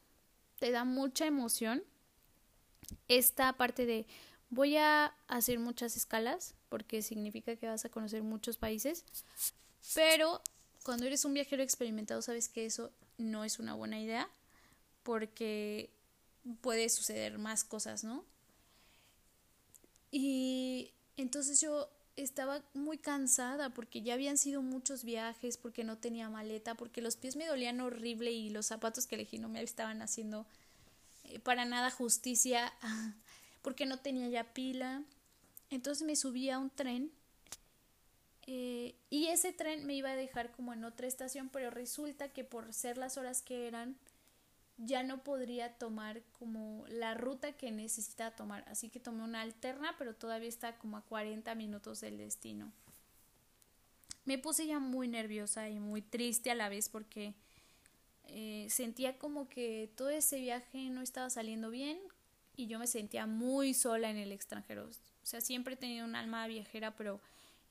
te 0.60 0.72
da 0.72 0.86
mucha 0.86 1.26
emoción 1.26 1.84
esta 3.10 3.52
parte 3.52 3.86
de 3.86 4.06
voy 4.50 4.78
a 4.78 5.14
hacer 5.28 5.60
muchas 5.60 5.98
escalas, 5.98 6.56
porque 6.70 7.02
significa 7.02 7.58
que 7.58 7.68
vas 7.68 7.84
a 7.84 7.90
conocer 7.90 8.24
muchos 8.24 8.56
países, 8.56 9.04
pero 9.94 10.42
cuando 10.86 11.06
eres 11.06 11.26
un 11.26 11.34
viajero 11.34 11.64
experimentado 11.64 12.22
sabes 12.22 12.48
que 12.48 12.66
eso 12.66 12.94
no 13.18 13.44
es 13.44 13.60
una 13.60 13.74
buena 13.74 14.00
idea, 14.00 14.30
porque 15.04 15.90
puede 16.62 16.88
suceder 16.88 17.40
más 17.40 17.66
cosas, 17.66 18.06
¿no? 18.06 18.24
Y 20.12 20.94
entonces 21.18 21.60
yo 21.62 21.90
estaba 22.16 22.64
muy 22.74 22.98
cansada 22.98 23.70
porque 23.70 24.02
ya 24.02 24.16
habían 24.16 24.38
sido 24.38 24.62
muchos 24.62 25.04
viajes, 25.04 25.58
porque 25.58 25.84
no 25.84 25.98
tenía 25.98 26.30
maleta, 26.30 26.76
porque 26.76 27.02
los 27.02 27.16
pies 27.16 27.36
me 27.36 27.46
dolían 27.46 27.80
horrible 27.80 28.32
y 28.32 28.50
los 28.50 28.66
zapatos 28.66 29.06
que 29.06 29.16
elegí 29.16 29.38
no 29.38 29.50
me 29.50 29.62
estaban 29.62 30.02
haciendo 30.02 30.46
eh, 31.26 31.40
para 31.40 31.66
nada 31.66 31.92
justicia, 31.92 32.74
porque 33.62 33.86
no 33.86 34.00
tenía 34.00 34.30
ya 34.30 34.44
pila. 34.54 35.04
Entonces 35.70 36.08
me 36.08 36.16
subí 36.16 36.50
a 36.50 36.60
un 36.60 36.70
tren 36.70 37.12
eh, 38.48 38.96
y 39.10 39.28
ese 39.28 39.52
tren 39.52 39.86
me 39.86 39.94
iba 39.94 40.10
a 40.12 40.16
dejar 40.16 40.52
como 40.52 40.74
en 40.74 40.86
otra 40.86 41.06
estación, 41.06 41.50
pero 41.50 41.70
resulta 41.70 42.30
que 42.30 42.46
por 42.46 42.74
ser 42.74 42.98
las 42.98 43.18
horas 43.18 43.42
que 43.42 43.68
eran, 43.68 43.98
ya 44.78 45.04
no 45.04 45.24
podría 45.24 45.74
tomar 45.78 46.22
como 46.40 46.86
la 46.88 47.16
ruta 47.16 47.54
que 47.54 47.72
necesitaba 47.72 48.36
tomar. 48.36 48.64
Así 48.68 48.90
que 48.90 49.00
tomé 49.00 49.24
una 49.24 49.42
alterna, 49.42 49.96
pero 49.98 50.16
todavía 50.16 50.50
está 50.50 50.78
como 50.78 50.98
a 50.98 51.02
40 51.02 51.54
minutos 51.56 52.02
del 52.02 52.18
destino. 52.18 52.72
Me 54.26 54.38
puse 54.38 54.68
ya 54.68 54.80
muy 54.80 55.08
nerviosa 55.08 55.70
y 55.70 55.80
muy 55.80 56.02
triste 56.02 56.52
a 56.52 56.56
la 56.56 56.70
vez 56.70 56.90
porque 56.90 57.34
eh, 58.26 58.68
sentía 58.70 59.18
como 59.18 59.50
que 59.50 59.90
todo 59.96 60.10
ese 60.10 60.40
viaje 60.40 60.90
no 60.90 61.02
estaba 61.02 61.30
saliendo 61.30 61.70
bien 61.70 61.98
y 62.56 62.68
yo 62.68 62.78
me 62.78 62.88
sentía 62.88 63.26
muy 63.26 63.74
sola 63.74 64.10
en 64.10 64.18
el 64.18 64.32
extranjero. 64.32 64.86
O 64.88 65.26
sea, 65.26 65.42
siempre 65.42 65.76
he 65.76 65.78
tenido 65.78 66.06
un 66.06 66.16
alma 66.16 66.46
viajera, 66.48 66.96
pero 66.96 67.22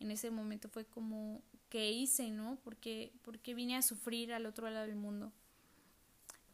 en 0.00 0.10
ese 0.10 0.30
momento 0.30 0.68
fue 0.68 0.84
como, 0.84 1.42
¿qué 1.68 1.90
hice, 1.90 2.30
no? 2.30 2.58
Porque, 2.64 3.12
porque 3.22 3.54
vine 3.54 3.76
a 3.76 3.82
sufrir 3.82 4.32
al 4.32 4.46
otro 4.46 4.70
lado 4.70 4.86
del 4.86 4.96
mundo. 4.96 5.32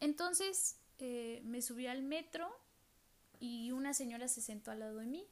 Entonces 0.03 0.75
eh, 0.99 1.41
me 1.45 1.61
subí 1.61 1.87
al 1.87 2.03
metro 2.03 2.53
y 3.39 3.71
una 3.71 3.93
señora 3.93 4.27
se 4.27 4.41
sentó 4.41 4.71
al 4.71 4.79
lado 4.79 4.97
de 4.97 5.05
mí. 5.05 5.25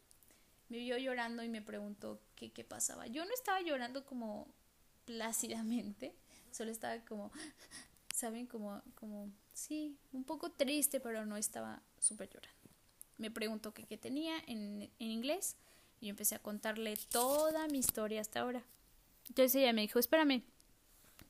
Me 0.70 0.78
vio 0.78 0.98
llorando 0.98 1.44
y 1.44 1.50
me 1.50 1.62
preguntó 1.62 2.22
qué, 2.36 2.54
qué 2.54 2.64
pasaba. 2.64 3.08
Yo 3.08 3.26
no 3.26 3.34
estaba 3.34 3.60
llorando 3.60 4.06
como 4.06 4.48
plácidamente, 5.04 6.16
solo 6.52 6.72
estaba 6.72 6.98
como 7.04 7.32
¿saben? 8.16 8.48
Como, 8.48 8.82
como, 8.96 9.30
sí, 9.52 9.98
un 10.14 10.24
poco 10.24 10.52
triste, 10.52 11.02
pero 11.02 11.26
no 11.26 11.36
estaba 11.36 11.82
súper 12.00 12.30
llorando. 12.30 12.70
Me 13.18 13.30
preguntó 13.30 13.74
qué 13.74 13.98
tenía 13.98 14.38
en, 14.48 14.90
en 15.00 15.12
inglés 15.12 15.58
y 16.00 16.08
empecé 16.08 16.36
a 16.36 16.40
contarle 16.40 16.96
toda 17.10 17.68
mi 17.68 17.80
historia 17.80 18.22
hasta 18.22 18.40
ahora. 18.40 18.64
Entonces 19.28 19.56
ella 19.56 19.74
me 19.74 19.82
dijo, 19.82 20.00
espérame, 20.00 20.44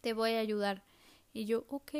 te 0.02 0.14
voy 0.14 0.34
a 0.34 0.40
ayudar. 0.40 0.84
Y 1.34 1.46
yo, 1.46 1.66
ok. 1.70 1.92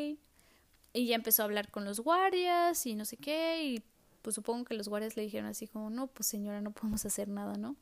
Y 0.94 1.08
ya 1.08 1.16
empezó 1.16 1.44
a 1.44 1.46
hablar 1.46 1.72
con 1.72 1.86
los 1.86 2.00
guardias 2.00 2.86
y 2.86 2.96
no 2.96 3.06
sé 3.06 3.18
qué. 3.18 3.64
Y 3.64 3.84
pues 4.22 4.36
supongo 4.36 4.66
que 4.66 4.74
los 4.74 4.90
guardias 4.90 5.16
le 5.16 5.24
dijeron 5.24 5.48
así 5.48 5.68
como, 5.68 5.90
no, 5.90 6.08
pues 6.08 6.28
señora, 6.28 6.62
no 6.62 6.72
podemos 6.72 7.06
hacer 7.06 7.28
nada, 7.28 7.56
¿no? 7.56 7.76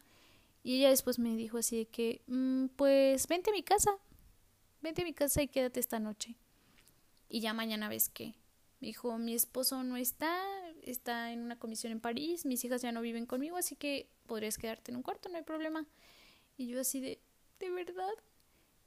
Y 0.64 0.78
ella 0.78 0.90
después 0.90 1.20
me 1.20 1.36
dijo 1.36 1.58
así 1.58 1.78
de 1.78 1.86
que, 1.86 2.22
mm, 2.28 2.68
pues 2.76 3.28
vente 3.28 3.50
a 3.50 3.54
mi 3.54 3.64
casa, 3.64 3.92
vente 4.82 5.02
a 5.02 5.06
mi 5.06 5.14
casa 5.14 5.42
y 5.42 5.48
quédate 5.48 5.80
esta 5.80 6.00
noche. 6.00 6.36
Y 7.30 7.42
ya 7.42 7.54
mañana 7.54 7.90
ves 7.90 8.10
qué. 8.10 8.36
Dijo, 8.82 9.18
mi 9.18 9.34
esposo 9.34 9.84
no 9.84 9.98
está, 9.98 10.42
está 10.84 11.32
en 11.32 11.42
una 11.42 11.60
comisión 11.60 11.92
en 11.92 12.00
París, 12.00 12.46
mis 12.46 12.64
hijas 12.64 12.82
ya 12.82 12.92
no 12.92 13.02
viven 13.02 13.26
conmigo, 13.26 13.58
así 13.58 13.76
que 13.76 14.10
podrías 14.26 14.58
quedarte 14.58 14.92
en 14.92 14.98
un 14.98 15.04
cuarto, 15.04 15.30
no 15.30 15.38
hay 15.38 15.44
problema. 15.44 15.86
Y 16.58 16.68
yo 16.68 16.80
así 16.80 17.00
de, 17.02 17.22
¿de 17.60 17.70
verdad? 17.72 18.14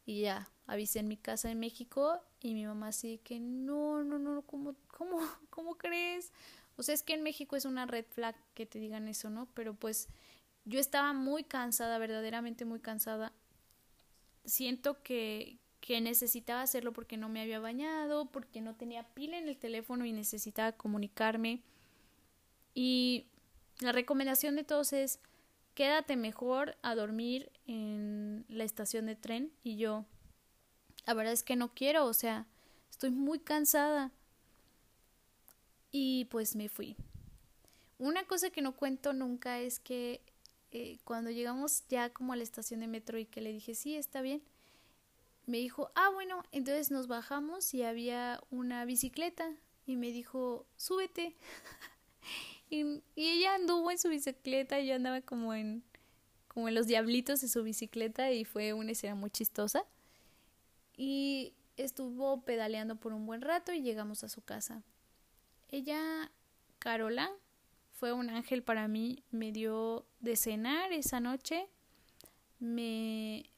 Y 0.07 0.23
ya, 0.23 0.51
avisé 0.67 1.01
en 1.01 1.09
mi 1.09 1.17
casa 1.17 1.51
en 1.51 1.61
México 1.61 2.21
y 2.45 2.55
mi 2.55 2.67
mamá 2.67 2.89
así 2.89 3.19
que, 3.19 3.41
no, 3.41 4.03
no, 4.03 4.19
no, 4.19 4.43
¿cómo, 4.43 4.75
cómo, 4.89 5.19
cómo 5.51 5.77
crees? 5.77 6.33
O 6.77 6.83
sea, 6.83 6.95
es 6.95 7.03
que 7.03 7.15
en 7.15 7.23
México 7.23 7.57
es 7.57 7.65
una 7.65 7.87
red 7.87 8.05
flag 8.07 8.35
que 8.55 8.67
te 8.67 8.79
digan 8.79 9.09
eso, 9.09 9.31
¿no? 9.31 9.47
Pero 9.55 9.75
pues 9.75 10.09
yo 10.65 10.81
estaba 10.81 11.13
muy 11.13 11.45
cansada, 11.45 11.99
verdaderamente 11.99 12.65
muy 12.65 12.81
cansada. 12.81 13.33
Siento 14.45 15.03
que, 15.03 15.59
que 15.81 16.01
necesitaba 16.01 16.63
hacerlo 16.63 16.93
porque 16.93 17.17
no 17.17 17.29
me 17.29 17.43
había 17.43 17.61
bañado, 17.61 18.27
porque 18.27 18.61
no 18.61 18.75
tenía 18.75 19.03
pila 19.15 19.39
en 19.39 19.49
el 19.49 19.59
teléfono 19.59 20.05
y 20.05 20.13
necesitaba 20.13 20.73
comunicarme. 20.73 21.63
Y 22.75 23.27
la 23.81 23.93
recomendación 23.93 24.57
de 24.57 24.65
todos 24.65 24.93
es 24.93 25.21
quédate 25.75 26.17
mejor 26.17 26.77
a 26.83 26.95
dormir 26.95 27.51
en 27.67 28.45
la 28.49 28.65
estación 28.65 29.07
de 29.07 29.17
tren 29.17 29.53
y 29.63 29.77
yo 29.77 30.05
la 31.07 31.15
verdad 31.15 31.33
es 31.33 31.43
que 31.43 31.57
no 31.57 31.75
quiero, 31.75 32.07
o 32.07 32.13
sea, 32.13 32.47
estoy 32.91 33.11
muy 33.11 33.39
cansada. 33.39 34.13
Y 35.91 36.27
pues 36.27 36.57
me 36.57 36.69
fui. 36.69 36.97
Una 37.99 38.25
cosa 38.25 38.51
que 38.51 38.63
no 38.63 38.75
cuento 38.75 39.13
nunca 39.13 39.61
es 39.61 39.79
que 39.79 40.23
eh, 40.71 40.99
cuando 41.05 41.31
llegamos 41.31 41.85
ya 41.89 42.11
como 42.11 42.33
a 42.33 42.37
la 42.37 42.43
estación 42.43 42.81
de 42.81 42.87
metro 42.87 43.19
y 43.19 43.27
que 43.27 43.43
le 43.43 43.53
dije, 43.53 43.75
sí, 43.75 43.95
está 43.95 44.23
bien, 44.23 44.43
me 45.47 45.59
dijo, 45.59 45.91
ah, 45.95 46.11
bueno, 46.15 46.43
entonces 46.53 46.91
nos 46.91 47.09
bajamos 47.09 47.75
y 47.75 47.83
había 47.83 48.41
una 48.51 48.85
bicicleta 48.85 49.51
y 49.87 49.97
me 49.97 50.11
dijo, 50.13 50.67
súbete. 50.77 51.37
y, 52.71 53.03
ella 53.17 53.55
anduvo 53.57 53.91
en 53.91 53.99
su 53.99 54.09
bicicleta 54.09 54.81
y 54.81 54.87
yo 54.87 54.95
andaba 54.95 55.21
como 55.21 55.53
en, 55.53 55.83
como 56.49 56.69
en 56.69 56.75
los 56.75 56.87
diablitos 56.87 57.41
de 57.41 57.49
su 57.49 57.63
bicicleta 57.63 58.33
y 58.33 58.45
fue 58.45 58.73
una 58.73 58.93
escena 58.93 59.15
muy 59.15 59.31
chistosa. 59.31 59.85
Y 60.97 61.55
estuvo 61.77 62.43
pedaleando 62.43 62.97
por 62.97 63.13
un 63.13 63.27
buen 63.27 63.41
rato 63.41 63.73
y 63.73 63.83
llegamos 63.83 64.25
a 64.25 64.29
su 64.29 64.43
casa. 64.43 64.83
Ella, 65.69 66.31
Carola, 66.79 67.31
fue 67.93 68.13
un 68.13 68.31
ángel 68.31 68.63
para 68.63 68.89
mí, 68.89 69.23
me 69.31 69.53
dio 69.53 70.05
de 70.21 70.37
cenar 70.37 70.93
esa 70.93 71.21
noche, 71.21 71.69
me 72.59 73.51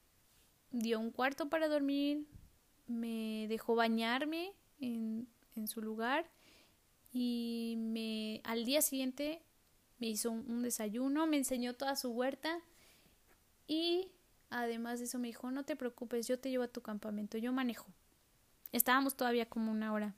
dio 0.70 1.00
un 1.00 1.10
cuarto 1.10 1.48
para 1.48 1.68
dormir, 1.68 2.26
me 2.86 3.46
dejó 3.48 3.74
bañarme 3.74 4.52
en, 4.80 5.26
en 5.56 5.66
su 5.66 5.80
lugar 5.80 6.28
y 7.12 7.76
me 7.78 8.40
al 8.44 8.64
día 8.64 8.82
siguiente 8.82 9.40
me 9.98 10.08
hizo 10.08 10.30
un, 10.30 10.62
desayuno, 10.62 11.26
me 11.26 11.36
enseñó 11.36 11.74
toda 11.74 11.96
su 11.96 12.10
huerta 12.10 12.60
y 13.66 14.10
además 14.54 15.00
de 15.00 15.06
eso 15.06 15.18
me 15.18 15.28
dijo, 15.28 15.50
no 15.50 15.64
te 15.64 15.76
preocupes, 15.76 16.28
yo 16.28 16.38
te 16.38 16.48
llevo 16.48 16.64
a 16.64 16.68
tu 16.68 16.80
campamento, 16.80 17.38
yo 17.38 17.52
manejo. 17.52 17.86
Estábamos 18.72 19.16
todavía 19.16 19.46
como 19.46 19.72
una 19.72 19.92
hora. 19.92 20.14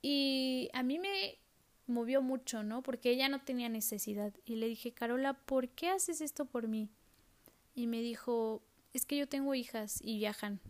Y 0.00 0.70
a 0.72 0.82
mí 0.82 0.98
me 0.98 1.38
movió 1.86 2.22
mucho, 2.22 2.62
¿no? 2.62 2.82
Porque 2.82 3.10
ella 3.10 3.28
no 3.28 3.40
tenía 3.40 3.68
necesidad. 3.68 4.32
Y 4.44 4.56
le 4.56 4.68
dije, 4.68 4.92
Carola, 4.92 5.34
¿por 5.34 5.68
qué 5.68 5.90
haces 5.90 6.20
esto 6.20 6.44
por 6.44 6.68
mí? 6.68 6.88
Y 7.74 7.86
me 7.86 8.00
dijo, 8.00 8.62
es 8.92 9.04
que 9.04 9.16
yo 9.16 9.28
tengo 9.28 9.54
hijas 9.54 10.00
y 10.02 10.18
viajan. 10.18 10.60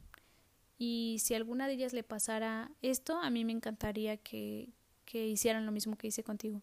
Y 0.79 1.19
si 1.21 1.35
alguna 1.35 1.67
de 1.67 1.75
ellas 1.75 1.93
le 1.93 2.03
pasara 2.03 2.71
esto, 2.81 3.19
a 3.19 3.29
mí 3.29 3.45
me 3.45 3.53
encantaría 3.53 4.17
que, 4.17 4.71
que 5.05 5.27
hicieran 5.27 5.67
lo 5.67 5.73
mismo 5.73 5.97
que 5.97 6.07
hice 6.09 6.25
contigo. 6.25 6.63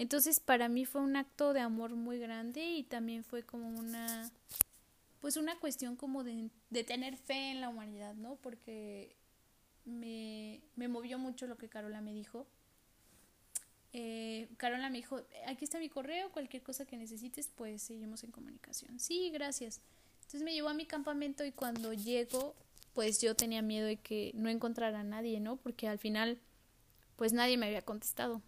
Entonces 0.00 0.40
para 0.40 0.70
mí 0.70 0.86
fue 0.86 1.02
un 1.02 1.14
acto 1.14 1.52
de 1.52 1.60
amor 1.60 1.94
muy 1.94 2.18
grande 2.18 2.64
y 2.70 2.84
también 2.84 3.22
fue 3.22 3.42
como 3.42 3.68
una 3.68 4.30
pues 5.20 5.36
una 5.36 5.58
cuestión 5.58 5.94
como 5.94 6.24
de, 6.24 6.48
de 6.70 6.84
tener 6.84 7.18
fe 7.18 7.50
en 7.50 7.60
la 7.60 7.68
humanidad, 7.68 8.14
¿no? 8.14 8.36
Porque 8.36 9.14
me, 9.84 10.62
me 10.74 10.88
movió 10.88 11.18
mucho 11.18 11.46
lo 11.46 11.58
que 11.58 11.68
Carola 11.68 12.00
me 12.00 12.14
dijo. 12.14 12.46
Eh, 13.92 14.48
Carola 14.56 14.88
me 14.88 14.96
dijo, 14.96 15.20
aquí 15.46 15.66
está 15.66 15.78
mi 15.78 15.90
correo, 15.90 16.32
cualquier 16.32 16.62
cosa 16.62 16.86
que 16.86 16.96
necesites, 16.96 17.50
pues 17.54 17.82
seguimos 17.82 18.24
en 18.24 18.30
comunicación. 18.30 18.98
Sí, 18.98 19.28
gracias. 19.28 19.82
Entonces 20.20 20.42
me 20.42 20.54
llevó 20.54 20.70
a 20.70 20.74
mi 20.74 20.86
campamento 20.86 21.44
y 21.44 21.52
cuando 21.52 21.92
llego, 21.92 22.54
pues 22.94 23.20
yo 23.20 23.34
tenía 23.34 23.60
miedo 23.60 23.86
de 23.86 23.98
que 23.98 24.30
no 24.32 24.48
encontrara 24.48 25.00
a 25.00 25.04
nadie, 25.04 25.40
¿no? 25.40 25.56
Porque 25.56 25.88
al 25.88 25.98
final, 25.98 26.40
pues 27.16 27.34
nadie 27.34 27.58
me 27.58 27.66
había 27.66 27.82
contestado. 27.82 28.40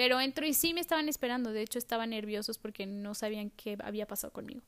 Pero 0.00 0.18
entro 0.18 0.46
y 0.46 0.54
sí 0.54 0.72
me 0.72 0.80
estaban 0.80 1.10
esperando, 1.10 1.52
de 1.52 1.60
hecho 1.60 1.78
estaban 1.78 2.08
nerviosos 2.08 2.56
porque 2.56 2.86
no 2.86 3.14
sabían 3.14 3.50
qué 3.50 3.76
había 3.84 4.06
pasado 4.06 4.32
conmigo. 4.32 4.62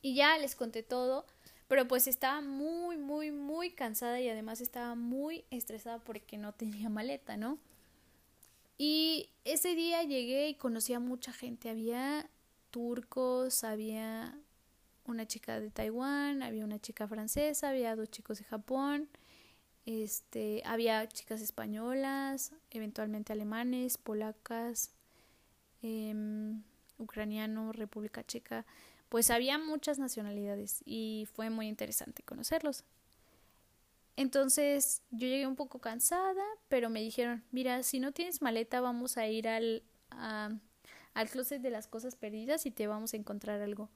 Y 0.00 0.14
ya 0.14 0.38
les 0.38 0.54
conté 0.54 0.84
todo 0.84 1.26
pero 1.68 1.88
pues 1.88 2.06
estaba 2.06 2.40
muy, 2.40 2.96
muy, 2.96 3.32
muy 3.32 3.70
cansada 3.70 4.20
y 4.20 4.28
además 4.28 4.60
estaba 4.60 4.94
muy 4.94 5.44
estresada 5.50 5.98
porque 5.98 6.38
no 6.38 6.52
tenía 6.52 6.88
maleta, 6.88 7.36
¿no? 7.36 7.58
Y 8.78 9.30
ese 9.44 9.74
día 9.74 10.02
llegué 10.02 10.48
y 10.48 10.54
conocí 10.54 10.92
a 10.92 11.00
mucha 11.00 11.32
gente. 11.32 11.70
Había 11.70 12.28
turcos, 12.70 13.64
había 13.64 14.38
una 15.06 15.26
chica 15.26 15.58
de 15.58 15.70
Taiwán, 15.70 16.42
había 16.42 16.64
una 16.64 16.78
chica 16.78 17.08
francesa, 17.08 17.70
había 17.70 17.96
dos 17.96 18.10
chicos 18.10 18.38
de 18.38 18.44
Japón, 18.44 19.08
este, 19.86 20.62
había 20.66 21.08
chicas 21.08 21.40
españolas, 21.40 22.52
eventualmente 22.70 23.32
alemanes, 23.32 23.96
polacas, 23.96 24.90
eh, 25.82 26.14
ucraniano, 26.98 27.72
República 27.72 28.24
Checa 28.24 28.66
pues 29.08 29.30
había 29.30 29.58
muchas 29.58 29.98
nacionalidades 29.98 30.82
y 30.84 31.28
fue 31.32 31.50
muy 31.50 31.68
interesante 31.68 32.22
conocerlos. 32.22 32.84
Entonces 34.16 35.02
yo 35.10 35.28
llegué 35.28 35.46
un 35.46 35.56
poco 35.56 35.78
cansada, 35.78 36.42
pero 36.68 36.90
me 36.90 37.00
dijeron, 37.00 37.44
mira, 37.52 37.82
si 37.82 38.00
no 38.00 38.12
tienes 38.12 38.42
maleta 38.42 38.80
vamos 38.80 39.16
a 39.18 39.26
ir 39.26 39.46
al, 39.48 39.82
al 40.10 41.28
closet 41.30 41.60
de 41.60 41.70
las 41.70 41.86
cosas 41.86 42.16
perdidas 42.16 42.66
y 42.66 42.70
te 42.70 42.86
vamos 42.86 43.12
a 43.12 43.16
encontrar 43.16 43.60
algo. 43.60 43.90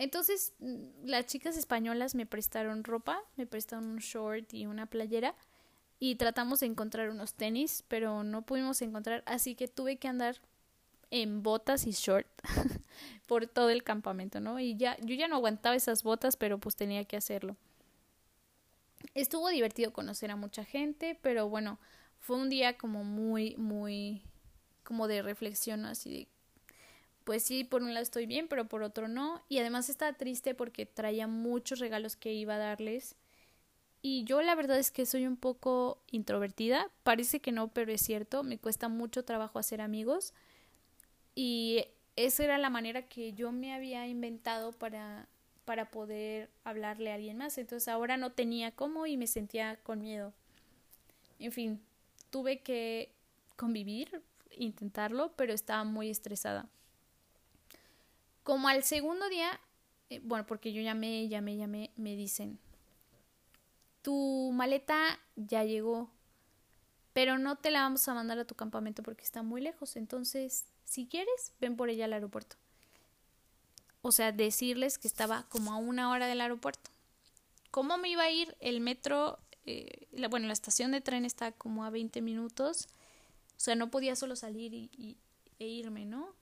Entonces 0.00 0.54
mm, 0.60 1.04
las 1.04 1.26
chicas 1.26 1.58
españolas 1.58 2.14
me 2.14 2.24
prestaron 2.24 2.84
ropa, 2.84 3.22
me 3.36 3.46
prestaron 3.46 3.84
un 3.84 3.98
short 3.98 4.54
y 4.54 4.64
una 4.64 4.86
playera 4.86 5.34
y 5.98 6.14
tratamos 6.14 6.60
de 6.60 6.66
encontrar 6.66 7.10
unos 7.10 7.34
tenis, 7.34 7.84
pero 7.86 8.24
no 8.24 8.40
pudimos 8.40 8.80
encontrar, 8.80 9.22
así 9.26 9.54
que 9.54 9.68
tuve 9.68 9.98
que 9.98 10.08
andar 10.08 10.40
en 11.10 11.42
botas 11.42 11.86
y 11.86 11.90
short 11.90 12.26
por 13.26 13.46
todo 13.46 13.68
el 13.68 13.82
campamento, 13.82 14.40
¿no? 14.40 14.58
Y 14.58 14.74
ya, 14.74 14.96
yo 15.00 15.14
ya 15.14 15.28
no 15.28 15.36
aguantaba 15.36 15.76
esas 15.76 16.02
botas, 16.02 16.34
pero 16.38 16.56
pues 16.56 16.76
tenía 16.76 17.04
que 17.04 17.18
hacerlo. 17.18 17.58
Estuvo 19.12 19.50
divertido 19.50 19.92
conocer 19.92 20.30
a 20.30 20.36
mucha 20.36 20.64
gente, 20.64 21.18
pero 21.20 21.50
bueno, 21.50 21.78
fue 22.20 22.36
un 22.36 22.48
día 22.48 22.78
como 22.78 23.04
muy, 23.04 23.54
muy, 23.56 24.22
como 24.82 25.08
de 25.08 25.20
reflexión, 25.20 25.84
así 25.84 26.10
de, 26.10 26.28
pues 27.24 27.42
sí, 27.42 27.64
por 27.64 27.82
un 27.82 27.94
lado 27.94 28.02
estoy 28.02 28.26
bien, 28.26 28.48
pero 28.48 28.68
por 28.68 28.82
otro 28.82 29.08
no. 29.08 29.42
Y 29.48 29.58
además 29.58 29.88
estaba 29.88 30.12
triste 30.14 30.54
porque 30.54 30.86
traía 30.86 31.26
muchos 31.26 31.78
regalos 31.78 32.16
que 32.16 32.32
iba 32.32 32.54
a 32.54 32.58
darles. 32.58 33.16
Y 34.02 34.24
yo 34.24 34.40
la 34.40 34.54
verdad 34.54 34.78
es 34.78 34.90
que 34.90 35.04
soy 35.04 35.26
un 35.26 35.36
poco 35.36 36.02
introvertida, 36.10 36.90
parece 37.02 37.40
que 37.40 37.52
no, 37.52 37.68
pero 37.68 37.92
es 37.92 38.00
cierto, 38.00 38.42
me 38.42 38.58
cuesta 38.58 38.88
mucho 38.88 39.24
trabajo 39.24 39.58
hacer 39.58 39.82
amigos 39.82 40.32
y 41.34 41.84
esa 42.16 42.44
era 42.44 42.58
la 42.58 42.70
manera 42.70 43.02
que 43.08 43.34
yo 43.34 43.52
me 43.52 43.74
había 43.74 44.06
inventado 44.06 44.72
para, 44.72 45.28
para 45.64 45.90
poder 45.90 46.50
hablarle 46.64 47.12
a 47.12 47.14
alguien 47.14 47.36
más. 47.38 47.58
Entonces 47.58 47.88
ahora 47.88 48.16
no 48.16 48.32
tenía 48.32 48.72
cómo 48.72 49.06
y 49.06 49.16
me 49.16 49.26
sentía 49.26 49.76
con 49.82 50.00
miedo. 50.00 50.32
En 51.38 51.52
fin, 51.52 51.80
tuve 52.30 52.60
que 52.60 53.12
convivir, 53.56 54.22
intentarlo, 54.56 55.32
pero 55.36 55.52
estaba 55.52 55.84
muy 55.84 56.10
estresada. 56.10 56.68
Como 58.50 58.66
al 58.66 58.82
segundo 58.82 59.28
día, 59.28 59.60
eh, 60.08 60.20
bueno, 60.24 60.44
porque 60.44 60.72
yo 60.72 60.82
llamé, 60.82 61.28
llamé, 61.28 61.56
llamé, 61.56 61.92
me 61.94 62.16
dicen, 62.16 62.58
tu 64.02 64.50
maleta 64.52 65.20
ya 65.36 65.62
llegó, 65.62 66.10
pero 67.12 67.38
no 67.38 67.58
te 67.58 67.70
la 67.70 67.82
vamos 67.82 68.08
a 68.08 68.14
mandar 68.14 68.40
a 68.40 68.44
tu 68.44 68.56
campamento 68.56 69.04
porque 69.04 69.22
está 69.22 69.44
muy 69.44 69.60
lejos. 69.60 69.94
Entonces, 69.94 70.64
si 70.84 71.06
quieres, 71.06 71.52
ven 71.60 71.76
por 71.76 71.90
ella 71.90 72.06
al 72.06 72.12
aeropuerto. 72.12 72.56
O 74.02 74.10
sea, 74.10 74.32
decirles 74.32 74.98
que 74.98 75.06
estaba 75.06 75.44
como 75.44 75.72
a 75.72 75.76
una 75.76 76.10
hora 76.10 76.26
del 76.26 76.40
aeropuerto. 76.40 76.90
¿Cómo 77.70 77.98
me 77.98 78.08
iba 78.08 78.24
a 78.24 78.32
ir? 78.32 78.56
El 78.58 78.80
metro, 78.80 79.38
eh, 79.64 80.08
bueno, 80.28 80.48
la 80.48 80.54
estación 80.54 80.90
de 80.90 81.00
tren 81.00 81.24
está 81.24 81.52
como 81.52 81.84
a 81.84 81.90
20 81.90 82.20
minutos. 82.20 82.88
O 83.56 83.60
sea, 83.60 83.76
no 83.76 83.92
podía 83.92 84.16
solo 84.16 84.34
salir 84.34 84.74
y, 84.74 85.16
e 85.60 85.68
irme, 85.68 86.04
¿no? 86.04 86.34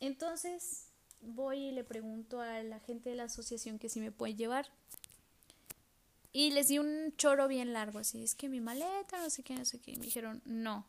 Entonces 0.00 0.83
voy 1.26 1.58
y 1.58 1.72
le 1.72 1.84
pregunto 1.84 2.40
a 2.40 2.62
la 2.62 2.80
gente 2.80 3.10
de 3.10 3.16
la 3.16 3.24
asociación 3.24 3.78
que 3.78 3.88
si 3.88 4.00
me 4.00 4.12
puede 4.12 4.34
llevar. 4.34 4.70
Y 6.32 6.50
les 6.50 6.68
di 6.68 6.78
un 6.78 7.14
choro 7.16 7.46
bien 7.46 7.72
largo, 7.72 8.00
así, 8.00 8.22
es 8.22 8.34
que 8.34 8.48
mi 8.48 8.60
maleta, 8.60 9.18
no 9.18 9.30
sé 9.30 9.42
qué, 9.42 9.54
no 9.54 9.64
sé 9.64 9.80
qué. 9.80 9.92
Y 9.92 9.96
me 9.96 10.06
dijeron, 10.06 10.42
no. 10.44 10.84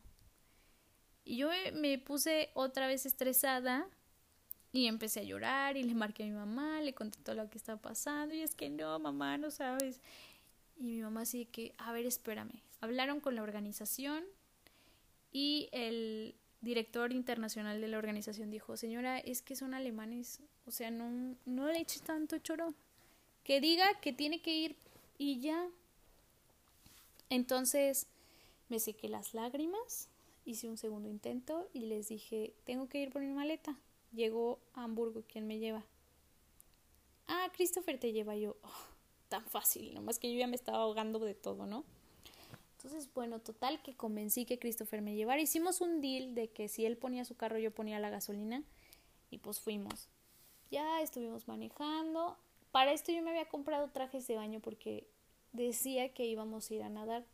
Y 1.23 1.37
yo 1.37 1.49
me 1.73 1.97
puse 1.99 2.49
otra 2.53 2.87
vez 2.87 3.05
estresada 3.05 3.87
y 4.71 4.87
empecé 4.87 5.21
a 5.21 5.23
llorar 5.23 5.77
y 5.77 5.83
le 5.83 5.93
marqué 5.93 6.23
a 6.23 6.25
mi 6.25 6.33
mamá, 6.33 6.81
le 6.81 6.93
conté 6.93 7.19
todo 7.23 7.35
lo 7.35 7.49
que 7.49 7.57
estaba 7.57 7.81
pasando 7.81 8.35
y 8.35 8.41
es 8.41 8.55
que 8.55 8.69
no, 8.69 8.97
mamá, 8.99 9.37
no 9.37 9.51
sabes. 9.51 10.01
Y 10.77 10.83
mi 10.83 11.01
mamá 11.01 11.21
así 11.21 11.45
que, 11.45 11.73
a 11.77 11.91
ver, 11.91 12.05
espérame. 12.05 12.61
Hablaron 12.81 13.19
con 13.19 13.35
la 13.35 13.43
organización 13.43 14.23
y 15.31 15.69
el 15.71 16.35
director 16.65 17.13
internacional 17.13 17.79
de 17.79 17.87
la 17.87 17.97
organización 17.97 18.51
dijo, 18.51 18.75
señora, 18.75 19.19
es 19.19 19.41
que 19.41 19.55
son 19.55 19.73
alemanes, 19.73 20.41
o 20.65 20.71
sea, 20.71 20.91
no, 20.91 21.37
no 21.45 21.67
le 21.67 21.79
eche 21.79 22.01
tanto 22.01 22.37
choro. 22.39 22.73
Que 23.45 23.61
diga 23.61 23.85
que 24.01 24.11
tiene 24.11 24.41
que 24.41 24.53
ir 24.53 24.75
y 25.17 25.39
ya. 25.39 25.69
Entonces 27.29 28.07
me 28.67 28.79
sequé 28.79 29.07
las 29.07 29.33
lágrimas, 29.33 30.09
hice 30.43 30.67
un 30.67 30.77
segundo 30.77 31.07
intento 31.07 31.69
y 31.71 31.85
les 31.85 32.09
dije, 32.09 32.53
tengo 32.65 32.89
que 32.89 33.01
ir 33.01 33.11
por 33.11 33.21
mi 33.21 33.31
maleta. 33.31 33.77
Llegó 34.11 34.59
a 34.73 34.83
Hamburgo, 34.83 35.23
¿quién 35.27 35.47
me 35.47 35.59
lleva? 35.59 35.85
Ah, 37.27 37.49
Christopher 37.53 37.99
te 37.99 38.11
lleva 38.11 38.35
yo. 38.35 38.57
Oh, 38.63 38.87
tan 39.29 39.45
fácil, 39.45 39.93
nomás 39.93 40.19
que 40.19 40.31
yo 40.31 40.39
ya 40.39 40.47
me 40.47 40.55
estaba 40.55 40.79
ahogando 40.79 41.19
de 41.19 41.35
todo, 41.35 41.65
¿no? 41.65 41.83
Entonces, 42.77 43.09
bueno, 43.13 43.39
total 43.39 43.81
que 43.81 43.95
convencí 43.95 44.45
que 44.45 44.59
Christopher 44.59 45.01
me 45.01 45.15
llevara. 45.15 45.41
Hicimos 45.41 45.81
un 45.81 46.01
deal 46.01 46.35
de 46.35 46.49
que 46.49 46.67
si 46.67 46.85
él 46.85 46.97
ponía 46.97 47.25
su 47.25 47.35
carro, 47.35 47.57
yo 47.57 47.71
ponía 47.71 47.99
la 47.99 48.09
gasolina. 48.09 48.63
Y 49.31 49.39
pues 49.39 49.59
fuimos. 49.59 50.07
Ya 50.71 51.01
estuvimos 51.01 51.47
manejando. 51.47 52.37
Para 52.71 52.93
esto 52.93 53.11
yo 53.11 53.21
me 53.21 53.31
había 53.31 53.47
comprado 53.47 53.89
trajes 53.89 54.27
de 54.27 54.35
baño 54.35 54.59
porque 54.59 55.07
decía 55.53 56.13
que 56.13 56.25
íbamos 56.25 56.69
a 56.69 56.73
ir 56.73 56.83
a 56.83 56.89
nadar. 56.89 57.25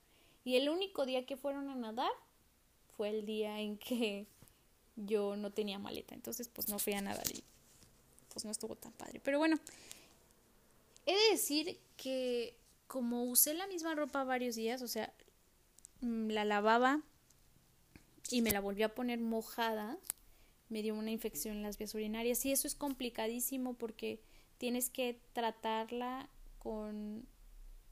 Y 0.45 0.55
el 0.55 0.69
único 0.69 1.05
día 1.05 1.25
que 1.25 1.37
fueron 1.37 1.69
a 1.69 1.75
nadar 1.75 2.11
fue 2.95 3.09
el 3.09 3.25
día 3.25 3.59
en 3.59 3.77
que 3.77 4.27
yo 4.95 5.35
no 5.35 5.51
tenía 5.51 5.79
maleta. 5.79 6.13
Entonces, 6.13 6.47
pues 6.47 6.69
no 6.69 6.79
fui 6.79 6.93
a 6.93 7.01
nadar 7.01 7.29
y 7.31 7.43
pues 8.31 8.45
no 8.45 8.51
estuvo 8.51 8.75
tan 8.75 8.91
padre. 8.93 9.19
Pero 9.23 9.39
bueno, 9.39 9.57
he 11.05 11.13
de 11.13 11.31
decir 11.31 11.79
que 11.97 12.55
como 12.87 13.23
usé 13.23 13.53
la 13.53 13.67
misma 13.67 13.95
ropa 13.95 14.23
varios 14.23 14.55
días, 14.55 14.81
o 14.81 14.87
sea, 14.87 15.13
la 16.01 16.45
lavaba 16.45 17.01
y 18.29 18.41
me 18.41 18.51
la 18.51 18.59
volví 18.59 18.83
a 18.83 18.95
poner 18.95 19.19
mojada, 19.19 19.97
me 20.69 20.81
dio 20.81 20.95
una 20.95 21.11
infección 21.11 21.57
en 21.57 21.63
las 21.63 21.77
vías 21.77 21.93
urinarias. 21.95 22.45
Y 22.45 22.51
eso 22.51 22.67
es 22.67 22.75
complicadísimo 22.75 23.73
porque 23.75 24.21
tienes 24.57 24.89
que 24.89 25.21
tratarla 25.33 26.29
con 26.59 27.27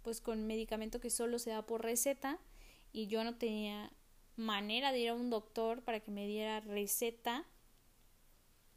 pues 0.02 0.22
con 0.22 0.48
medicamento 0.48 1.00
que 1.00 1.10
solo 1.10 1.40
se 1.40 1.50
da 1.50 1.66
por 1.66 1.84
receta 1.84 2.40
y 2.94 3.08
yo 3.08 3.24
no 3.24 3.36
tenía 3.36 3.92
manera 4.38 4.92
de 4.92 5.00
ir 5.00 5.10
a 5.10 5.14
un 5.14 5.30
doctor 5.30 5.84
para 5.84 6.00
que 6.00 6.12
me 6.12 6.26
diera 6.26 6.62
receta 6.62 7.46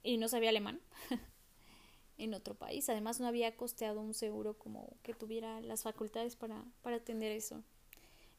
y 0.02 0.16
no 0.16 0.28
sabía 0.28 0.50
alemán 0.50 0.80
en 2.18 2.34
otro 2.34 2.54
país. 2.54 2.88
Además 2.88 3.20
no 3.20 3.28
había 3.28 3.56
costeado 3.56 4.00
un 4.00 4.14
seguro 4.14 4.58
como 4.58 4.96
que 5.02 5.14
tuviera 5.14 5.60
las 5.60 5.82
facultades 5.82 6.34
para, 6.34 6.64
para 6.82 6.96
atender 6.96 7.30
eso. 7.30 7.62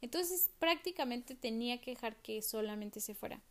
Entonces 0.03 0.51
prácticamente 0.59 1.33
tenía 1.33 1.79
que 1.79 1.91
dejar 1.91 2.17
que 2.17 2.41
solamente 2.41 2.99
se 2.99 3.15
fuera. 3.15 3.41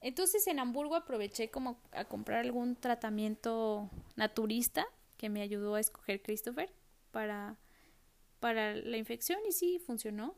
Entonces 0.00 0.48
en 0.48 0.58
Hamburgo 0.58 0.96
aproveché 0.96 1.48
como 1.48 1.80
a 1.92 2.06
comprar 2.06 2.40
algún 2.40 2.74
tratamiento 2.74 3.88
naturista 4.16 4.84
que 5.16 5.28
me 5.28 5.42
ayudó 5.42 5.76
a 5.76 5.80
escoger 5.80 6.20
Christopher 6.22 6.72
para, 7.12 7.56
para 8.40 8.74
la 8.74 8.96
infección 8.96 9.38
y 9.48 9.52
sí, 9.52 9.78
funcionó. 9.78 10.34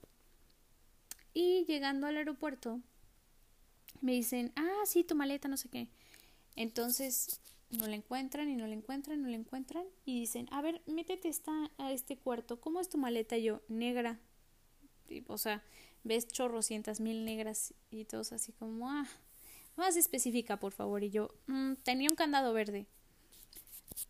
Y 1.33 1.65
llegando 1.65 2.07
al 2.07 2.19
aeropuerto, 2.19 2.83
me 4.03 4.13
dicen, 4.13 4.53
ah, 4.55 4.83
sí, 4.85 5.03
tu 5.03 5.15
maleta, 5.15 5.49
no 5.49 5.57
sé 5.57 5.71
qué. 5.71 5.89
Entonces 6.57 7.41
no 7.71 7.87
la 7.87 7.97
encuentran 7.97 8.51
y 8.51 8.57
no 8.57 8.67
la 8.67 8.75
encuentran, 8.75 9.23
no 9.23 9.29
la 9.29 9.37
encuentran. 9.37 9.87
Y 10.05 10.21
dicen, 10.21 10.47
a 10.51 10.61
ver, 10.61 10.83
métete 10.85 11.31
a 11.79 11.91
este 11.91 12.19
cuarto. 12.19 12.61
¿Cómo 12.61 12.81
es 12.81 12.91
tu 12.91 12.99
maleta? 12.99 13.39
yo, 13.39 13.63
negra. 13.69 14.21
O 15.29 15.39
sea, 15.39 15.63
ves 16.05 16.27
chorrocientas 16.27 17.01
mil 17.01 17.25
negras 17.25 17.75
y 17.91 18.05
todos 18.05 18.33
así 18.33 18.53
como, 18.53 18.89
ah, 18.91 19.07
más 19.77 19.97
específica, 19.97 20.59
por 20.59 20.73
favor. 20.73 21.05
Y 21.05 21.11
yo, 21.11 21.31
mm, 21.47 21.75
tenía 21.83 22.11
un 22.11 22.17
candado 22.17 22.53
verde. 22.53 22.87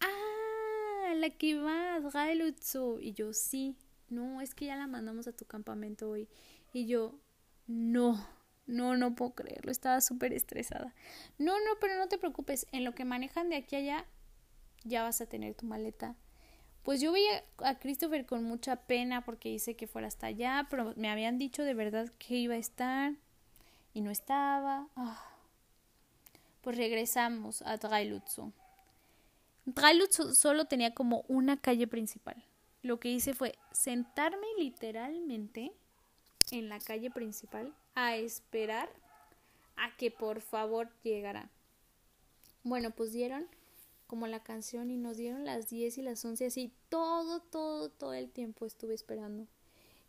Ah, 0.01 1.15
la 1.15 1.31
que 1.31 1.57
va 1.57 1.97
a 1.97 2.33
Y 3.01 3.13
yo, 3.13 3.33
sí, 3.33 3.77
no, 4.09 4.41
es 4.41 4.55
que 4.55 4.67
ya 4.67 4.77
la 4.77 4.87
mandamos 4.87 5.27
a 5.27 5.33
tu 5.33 5.45
campamento 5.45 6.11
hoy. 6.11 6.29
Y 6.73 6.87
yo, 6.87 7.19
no, 7.67 8.27
no, 8.67 8.97
no 8.97 9.15
puedo 9.15 9.35
creerlo, 9.35 9.71
estaba 9.71 10.01
súper 10.01 10.33
estresada. 10.33 10.95
No, 11.39 11.59
no, 11.59 11.71
pero 11.81 11.97
no 11.97 12.09
te 12.09 12.19
preocupes, 12.19 12.67
en 12.73 12.85
lo 12.85 12.95
que 12.95 13.05
manejan 13.05 13.49
de 13.49 13.57
aquí 13.57 13.77
a 13.77 13.79
allá, 13.79 14.07
ya 14.85 15.03
vas 15.03 15.21
a 15.21 15.27
tener 15.27 15.55
tu 15.55 15.67
maleta. 15.67 16.17
Pues 16.87 17.01
yo 17.01 17.11
veía 17.11 17.43
a 17.65 17.81
Christopher 17.81 18.27
con 18.27 18.45
mucha 18.45 18.77
pena 18.77 19.25
porque 19.25 19.49
hice 19.49 19.75
que 19.75 19.89
fuera 19.89 20.07
hasta 20.07 20.29
allá, 20.29 20.69
pero 20.71 20.95
me 20.95 21.11
habían 21.11 21.37
dicho 21.37 21.65
de 21.65 21.75
verdad 21.75 22.09
que 22.21 22.37
iba 22.37 22.55
a 22.55 22.59
estar 22.59 23.13
y 23.93 24.03
no 24.03 24.13
estaba. 24.13 24.87
Ah. 24.95 25.21
Pues 26.61 26.77
regresamos 26.77 27.63
a 27.63 27.77
Drailutzu. 27.77 28.53
Drailutzu 29.65 30.33
solo 30.37 30.67
tenía 30.67 30.95
como 30.95 31.25
una 31.27 31.57
calle 31.57 31.89
principal. 31.89 32.41
Lo 32.83 33.01
que 33.01 33.09
hice 33.09 33.35
fue 33.35 33.59
sentarme 33.73 34.47
literalmente 34.57 35.73
en 36.53 36.69
la 36.69 36.79
calle 36.79 37.11
principal 37.11 37.75
a 37.97 38.15
esperar 38.15 38.89
a 39.75 39.97
que 39.97 40.13
por 40.13 40.41
favor 40.41 40.89
llegara. 41.03 41.51
Bueno, 42.63 42.93
pues 42.93 43.13
dieron 43.13 43.49
como 44.07 44.27
la 44.27 44.43
canción 44.43 44.91
y 44.91 44.97
nos 44.97 45.17
dieron 45.17 45.45
las 45.45 45.69
10 45.69 45.99
y 45.99 46.03
las 46.03 46.25
11 46.25 46.47
así 46.47 46.73
todo, 46.89 47.41
todo, 47.41 47.91
todo 47.91 48.15
el 48.15 48.31
tiempo 48.31 48.67
estuve 48.67 48.95
esperando 48.95 49.47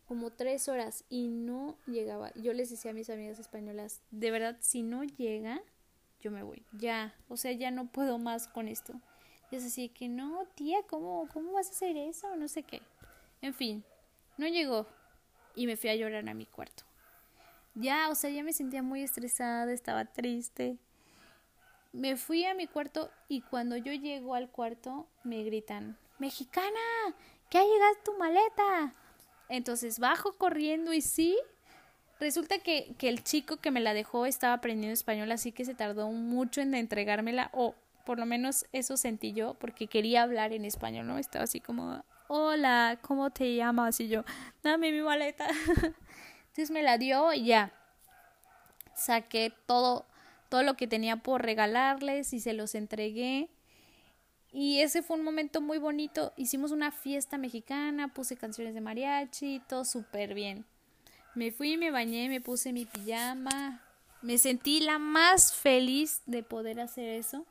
como 0.08 0.30
tres 0.30 0.68
horas 0.68 1.04
y 1.10 1.28
no 1.28 1.76
llegaba. 1.86 2.32
Yo 2.34 2.54
les 2.54 2.70
decía 2.70 2.92
a 2.92 2.94
mis 2.94 3.10
amigas 3.10 3.38
españolas, 3.38 4.00
de 4.10 4.30
verdad, 4.30 4.56
si 4.60 4.82
no 4.82 5.04
llega, 5.04 5.60
yo 6.20 6.30
me 6.30 6.42
voy. 6.42 6.64
Ya, 6.72 7.14
o 7.28 7.36
sea, 7.36 7.52
ya 7.52 7.70
no 7.70 7.92
puedo 7.92 8.18
más 8.18 8.48
con 8.48 8.68
esto. 8.68 8.94
Y 9.50 9.56
es 9.56 9.64
así 9.66 9.90
que 9.90 10.08
no, 10.08 10.46
tía, 10.54 10.78
¿cómo, 10.88 11.28
¿cómo 11.32 11.52
vas 11.52 11.68
a 11.68 11.72
hacer 11.72 11.96
eso? 11.98 12.34
No 12.36 12.48
sé 12.48 12.62
qué. 12.62 12.80
En 13.42 13.52
fin, 13.52 13.84
no 14.38 14.48
llegó 14.48 14.86
y 15.54 15.66
me 15.66 15.76
fui 15.76 15.90
a 15.90 15.96
llorar 15.96 16.26
a 16.26 16.34
mi 16.34 16.46
cuarto. 16.46 16.84
Ya, 17.74 18.08
o 18.08 18.14
sea, 18.14 18.30
ya 18.30 18.42
me 18.42 18.54
sentía 18.54 18.82
muy 18.82 19.02
estresada, 19.02 19.70
estaba 19.72 20.06
triste. 20.06 20.78
Me 21.92 22.16
fui 22.16 22.44
a 22.44 22.54
mi 22.54 22.66
cuarto 22.66 23.10
y 23.28 23.40
cuando 23.40 23.76
yo 23.76 23.92
llego 23.92 24.34
al 24.34 24.50
cuarto 24.50 25.08
me 25.24 25.42
gritan, 25.42 25.96
Mexicana, 26.18 26.78
que 27.48 27.58
ha 27.58 27.62
llegado 27.62 27.94
tu 28.04 28.18
maleta. 28.18 28.94
Entonces 29.48 29.98
bajo 29.98 30.32
corriendo 30.32 30.92
y 30.92 31.00
sí, 31.00 31.38
resulta 32.20 32.58
que, 32.58 32.94
que, 32.98 33.08
el 33.08 33.24
chico 33.24 33.56
que 33.56 33.70
me 33.70 33.80
la 33.80 33.94
dejó 33.94 34.26
estaba 34.26 34.54
aprendiendo 34.54 34.92
español, 34.92 35.32
así 35.32 35.52
que 35.52 35.64
se 35.64 35.74
tardó 35.74 36.10
mucho 36.10 36.60
en 36.60 36.74
entregármela, 36.74 37.50
o 37.52 37.74
por 38.04 38.18
lo 38.18 38.26
menos 38.26 38.66
eso 38.72 38.96
sentí 38.96 39.32
yo, 39.32 39.54
porque 39.54 39.86
quería 39.86 40.22
hablar 40.22 40.52
en 40.52 40.64
español, 40.64 41.06
¿no? 41.06 41.18
Estaba 41.18 41.44
así 41.44 41.60
como, 41.60 42.04
hola, 42.28 42.98
¿cómo 43.02 43.30
te 43.30 43.54
llamas? 43.54 44.00
Y 44.00 44.08
yo, 44.08 44.24
dame 44.62 44.92
mi 44.92 45.00
maleta. 45.00 45.46
Entonces 46.48 46.70
me 46.70 46.82
la 46.82 46.98
dio 46.98 47.32
y 47.32 47.46
ya. 47.46 47.72
Saqué 48.94 49.52
todo, 49.66 50.06
todo 50.48 50.62
lo 50.62 50.76
que 50.76 50.86
tenía 50.86 51.16
por 51.16 51.42
regalarles 51.42 52.32
y 52.32 52.40
se 52.40 52.52
los 52.52 52.74
entregué. 52.74 53.50
Y 54.50 54.80
ese 54.80 55.02
fue 55.02 55.16
un 55.16 55.24
momento 55.24 55.60
muy 55.60 55.78
bonito. 55.78 56.32
Hicimos 56.36 56.70
una 56.70 56.90
fiesta 56.90 57.36
mexicana, 57.36 58.14
puse 58.14 58.36
canciones 58.36 58.74
de 58.74 58.80
mariachi, 58.80 59.60
todo 59.68 59.84
súper 59.84 60.34
bien. 60.34 60.64
Me 61.34 61.52
fui, 61.52 61.76
me 61.76 61.90
bañé, 61.90 62.28
me 62.28 62.40
puse 62.40 62.72
mi 62.72 62.86
pijama. 62.86 63.82
Me 64.22 64.38
sentí 64.38 64.80
la 64.80 64.98
más 64.98 65.52
feliz 65.52 66.22
de 66.26 66.42
poder 66.42 66.80
hacer 66.80 67.08
eso. 67.08 67.44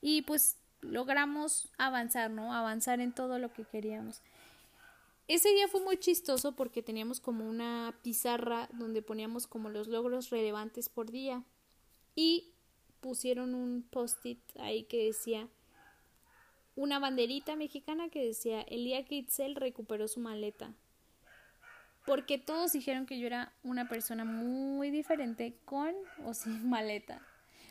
Y 0.00 0.22
pues 0.22 0.56
logramos 0.82 1.72
avanzar, 1.78 2.30
¿no? 2.30 2.52
Avanzar 2.52 3.00
en 3.00 3.12
todo 3.12 3.38
lo 3.38 3.52
que 3.52 3.64
queríamos. 3.64 4.20
ese 5.28 5.48
día 5.50 5.68
fue 5.68 5.80
muy 5.80 5.96
chistoso 5.96 6.52
porque 6.52 6.82
teníamos 6.82 7.20
como 7.20 7.48
una 7.48 7.94
pizarra 8.02 8.68
donde 8.72 9.00
poníamos 9.00 9.46
como 9.46 9.70
los 9.70 9.88
logros 9.88 10.30
relevantes 10.30 10.88
por 10.88 11.10
día 11.10 11.42
y 12.14 12.52
pusieron 13.00 13.54
un 13.54 13.82
post-it 13.82 14.40
ahí 14.58 14.84
que 14.84 15.06
decía 15.06 15.48
una 16.74 16.98
banderita 16.98 17.56
mexicana 17.56 18.08
que 18.08 18.24
decía 18.24 18.62
el 18.62 18.84
día 18.84 19.04
que 19.04 19.16
Itzel 19.16 19.56
recuperó 19.56 20.08
su 20.08 20.20
maleta. 20.20 20.72
Porque 22.06 22.38
todos 22.38 22.72
dijeron 22.72 23.06
que 23.06 23.18
yo 23.18 23.26
era 23.26 23.52
una 23.62 23.88
persona 23.88 24.24
muy 24.24 24.90
diferente 24.90 25.54
con 25.64 25.94
o 26.24 26.34
sin 26.34 26.68
maleta. 26.70 27.20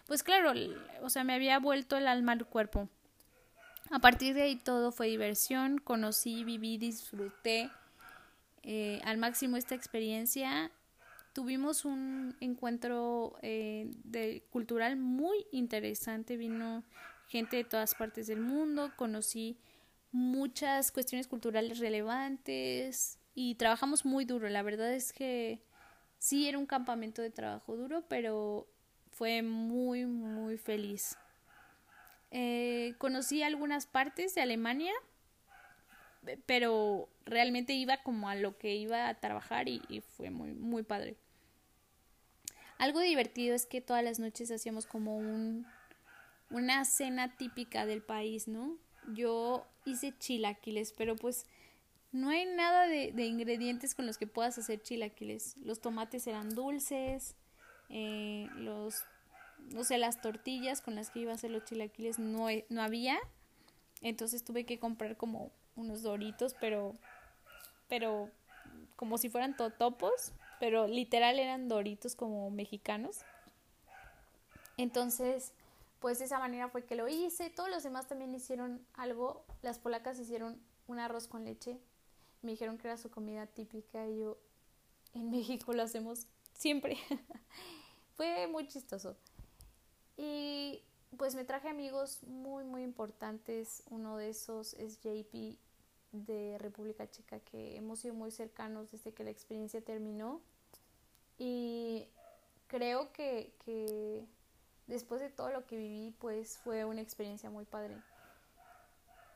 Pues 0.08 0.24
claro, 0.24 0.54
o 1.02 1.10
sea, 1.10 1.24
me 1.24 1.34
había 1.34 1.60
vuelto 1.60 1.98
el 1.98 2.08
alma 2.08 2.34
al 2.34 2.46
cuerpo. 2.46 2.90
A 3.90 4.00
partir 4.00 4.34
de 4.34 4.44
ahí 4.44 4.56
todo 4.56 4.92
fue 4.92 5.08
diversión, 5.08 5.78
conocí, 5.78 6.44
viví, 6.44 6.78
disfruté 6.78 7.70
eh, 8.64 9.02
al 9.04 9.18
máximo 9.18 9.58
esta 9.58 9.76
experiencia. 9.76 10.72
Tuvimos 11.34 11.86
un 11.86 12.36
encuentro 12.42 13.38
eh, 13.42 13.90
de, 14.04 14.44
cultural 14.50 14.98
muy 14.98 15.46
interesante, 15.52 16.36
vino 16.36 16.84
gente 17.28 17.56
de 17.58 17.64
todas 17.64 17.96
partes 17.96 18.28
del 18.28 18.42
mundo, 18.42 18.92
conocí 18.98 19.58
muchas 20.12 20.92
cuestiones 20.92 21.28
culturales 21.28 21.80
relevantes 21.80 23.18
y 23.34 23.56
trabajamos 23.56 24.04
muy 24.04 24.26
duro. 24.26 24.50
La 24.50 24.62
verdad 24.62 24.94
es 24.94 25.14
que 25.14 25.62
sí 26.18 26.48
era 26.48 26.58
un 26.58 26.66
campamento 26.66 27.22
de 27.22 27.30
trabajo 27.30 27.78
duro, 27.78 28.04
pero 28.10 28.68
fue 29.12 29.42
muy, 29.42 30.06
muy 30.06 30.58
feliz. 30.58 31.18
Eh, 32.32 32.96
conocí 32.98 33.44
algunas 33.44 33.86
partes 33.86 34.36
de 34.36 34.42
Alemania, 34.42 34.94
pero 36.46 37.10
realmente 37.26 37.74
iba 37.74 37.98
como 38.04 38.30
a 38.30 38.36
lo 38.36 38.58
que 38.58 38.76
iba 38.76 39.08
a 39.08 39.20
trabajar 39.20 39.68
y, 39.68 40.04
fue 40.16 40.30
muy, 40.30 40.54
muy 40.54 40.84
padre. 40.84 41.16
Algo 42.78 43.00
divertido 43.00 43.56
es 43.56 43.66
que 43.66 43.82
todas 43.82 44.04
las 44.04 44.20
noches 44.20 44.50
hacíamos 44.52 44.86
como 44.86 45.18
un, 45.18 45.66
una 46.50 46.86
cena 46.86 47.36
típica 47.38 47.86
del 47.86 48.02
país, 48.02 48.48
¿no? 48.48 48.78
Yo 49.14 49.66
hice 49.86 50.14
chilaquiles, 50.18 50.94
pero 50.94 51.16
pues 51.16 51.46
no 52.12 52.30
hay 52.30 52.46
nada 52.46 52.88
de, 52.88 53.12
de 53.12 53.26
ingredientes 53.26 53.96
con 53.96 54.06
los 54.06 54.18
que 54.18 54.28
puedas 54.28 54.58
hacer 54.58 54.82
chilaquiles. 54.82 55.58
Los 55.58 55.80
tomates 55.80 56.26
eran 56.28 56.50
dulces, 56.50 57.36
eh, 57.90 58.48
los 58.56 59.04
no 59.70 59.84
sé, 59.84 59.98
las 59.98 60.22
tortillas 60.22 60.82
con 60.82 60.96
las 60.96 61.10
que 61.10 61.20
iba 61.20 61.32
a 61.32 61.36
hacer 61.36 61.52
los 61.52 61.66
chilaquiles 61.66 62.20
no, 62.20 62.48
no 62.70 62.82
había. 62.82 63.18
Entonces 64.02 64.44
tuve 64.44 64.66
que 64.66 64.80
comprar 64.80 65.18
como 65.18 65.52
unos 65.76 66.02
doritos, 66.04 66.56
pero, 66.60 66.96
pero 67.88 68.30
como 68.96 69.18
si 69.18 69.30
fueran 69.30 69.56
totopos, 69.56 70.34
pero 70.60 70.88
literal 70.88 71.40
eran 71.40 71.68
doritos 71.68 72.16
como 72.16 72.50
mexicanos. 72.52 73.20
Entonces, 74.78 75.54
pues 76.00 76.20
de 76.20 76.26
esa 76.26 76.40
manera 76.40 76.70
fue 76.70 76.86
que 76.86 76.96
lo 76.96 77.08
hice. 77.08 77.50
Todos 77.50 77.70
los 77.70 77.84
demás 77.84 78.08
también 78.08 78.34
hicieron 78.34 78.86
algo. 78.94 79.46
Las 79.62 79.80
polacas 79.80 80.20
hicieron 80.20 80.62
un 80.88 81.00
arroz 81.00 81.28
con 81.28 81.46
leche. 81.46 81.80
Me 82.42 82.52
dijeron 82.52 82.78
que 82.78 82.88
era 82.88 82.98
su 82.98 83.12
comida 83.12 83.46
típica 83.48 84.08
y 84.08 84.20
yo 84.20 84.38
en 85.14 85.30
México 85.30 85.74
lo 85.74 85.84
hacemos 85.84 86.28
siempre. 86.54 86.98
fue 88.16 88.48
muy 88.48 88.68
chistoso. 88.68 89.16
Y 90.18 90.84
pues 91.18 91.36
me 91.36 91.44
traje 91.44 91.70
amigos 91.70 92.24
muy, 92.24 92.64
muy 92.64 92.84
importantes. 92.84 93.84
Uno 93.90 94.18
de 94.18 94.30
esos 94.30 94.74
es 94.76 95.00
JP 95.02 95.58
de 96.12 96.58
República 96.60 97.10
Checa, 97.10 97.40
que 97.40 97.78
hemos 97.78 98.00
sido 98.00 98.14
muy 98.14 98.32
cercanos 98.32 98.92
desde 98.92 99.14
que 99.14 99.24
la 99.24 99.30
experiencia 99.30 99.82
terminó. 99.82 100.42
Y 101.38 102.08
creo 102.68 103.12
que, 103.12 103.54
que 103.66 104.26
después 104.88 105.22
de 105.22 105.30
todo 105.30 105.50
lo 105.50 105.66
que 105.66 105.78
viví, 105.78 106.16
pues 106.20 106.58
fue 106.58 106.86
una 106.86 107.02
experiencia 107.02 107.50
muy 107.50 107.66
padre. 107.66 107.98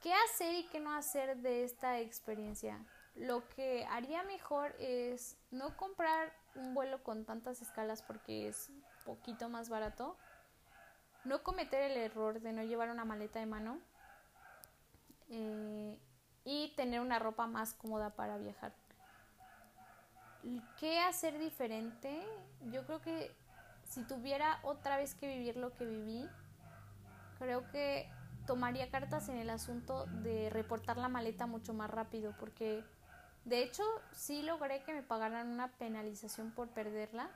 ¿Qué 0.01 0.13
hacer 0.13 0.53
y 0.55 0.67
qué 0.67 0.79
no 0.79 0.93
hacer 0.93 1.37
de 1.37 1.63
esta 1.63 1.99
experiencia? 1.99 2.85
Lo 3.15 3.47
que 3.49 3.85
haría 3.85 4.23
mejor 4.23 4.75
es 4.79 5.37
no 5.51 5.75
comprar 5.77 6.31
un 6.55 6.73
vuelo 6.73 7.01
con 7.03 7.25
tantas 7.25 7.61
escalas 7.61 8.01
porque 8.01 8.47
es 8.47 8.69
poquito 9.05 9.49
más 9.49 9.69
barato 9.69 10.17
no 11.25 11.43
cometer 11.43 11.91
el 11.91 11.97
error 11.97 12.39
de 12.39 12.53
no 12.53 12.63
llevar 12.63 12.89
una 12.89 13.03
maleta 13.03 13.39
de 13.39 13.45
mano 13.45 13.79
eh, 15.29 15.99
y 16.43 16.73
tener 16.75 17.01
una 17.01 17.19
ropa 17.19 17.47
más 17.47 17.73
cómoda 17.73 18.11
para 18.11 18.37
viajar. 18.37 18.73
¿Qué 20.79 20.99
hacer 20.99 21.39
diferente? 21.39 22.23
Yo 22.71 22.85
creo 22.85 23.01
que 23.01 23.35
si 23.83 24.03
tuviera 24.03 24.59
otra 24.61 24.97
vez 24.97 25.15
que 25.15 25.27
vivir 25.27 25.57
lo 25.57 25.73
que 25.73 25.85
viví, 25.85 26.29
creo 27.39 27.69
que 27.71 28.07
tomaría 28.45 28.91
cartas 28.91 29.27
en 29.29 29.37
el 29.37 29.49
asunto 29.49 30.05
de 30.05 30.51
reportar 30.51 30.97
la 30.97 31.09
maleta 31.09 31.47
mucho 31.47 31.73
más 31.73 31.89
rápido, 31.89 32.35
porque 32.39 32.83
de 33.45 33.63
hecho 33.63 33.83
sí 34.11 34.43
logré 34.43 34.83
que 34.83 34.93
me 34.93 35.01
pagaran 35.01 35.47
una 35.47 35.71
penalización 35.73 36.51
por 36.51 36.67
perderla, 36.69 37.29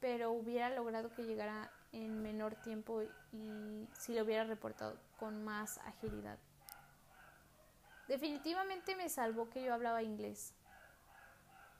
pero 0.00 0.32
hubiera 0.32 0.70
logrado 0.70 1.14
que 1.14 1.22
llegara 1.22 1.70
en 1.96 2.22
menor 2.22 2.54
tiempo 2.56 3.02
y 3.32 3.88
si 3.98 4.14
lo 4.14 4.22
hubiera 4.22 4.44
reportado 4.44 4.98
con 5.18 5.44
más 5.44 5.78
agilidad. 5.78 6.38
Definitivamente 8.06 8.94
me 8.96 9.08
salvó 9.08 9.48
que 9.48 9.64
yo 9.64 9.72
hablaba 9.72 10.02
inglés. 10.02 10.52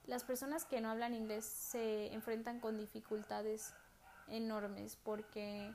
Las 0.07 0.25
personas 0.25 0.65
que 0.65 0.81
no 0.81 0.91
hablan 0.91 1.15
inglés 1.15 1.45
se 1.45 2.13
enfrentan 2.15 2.61
con 2.61 2.79
dificultades 2.79 3.75
enormes 4.29 4.97
porque 4.97 5.73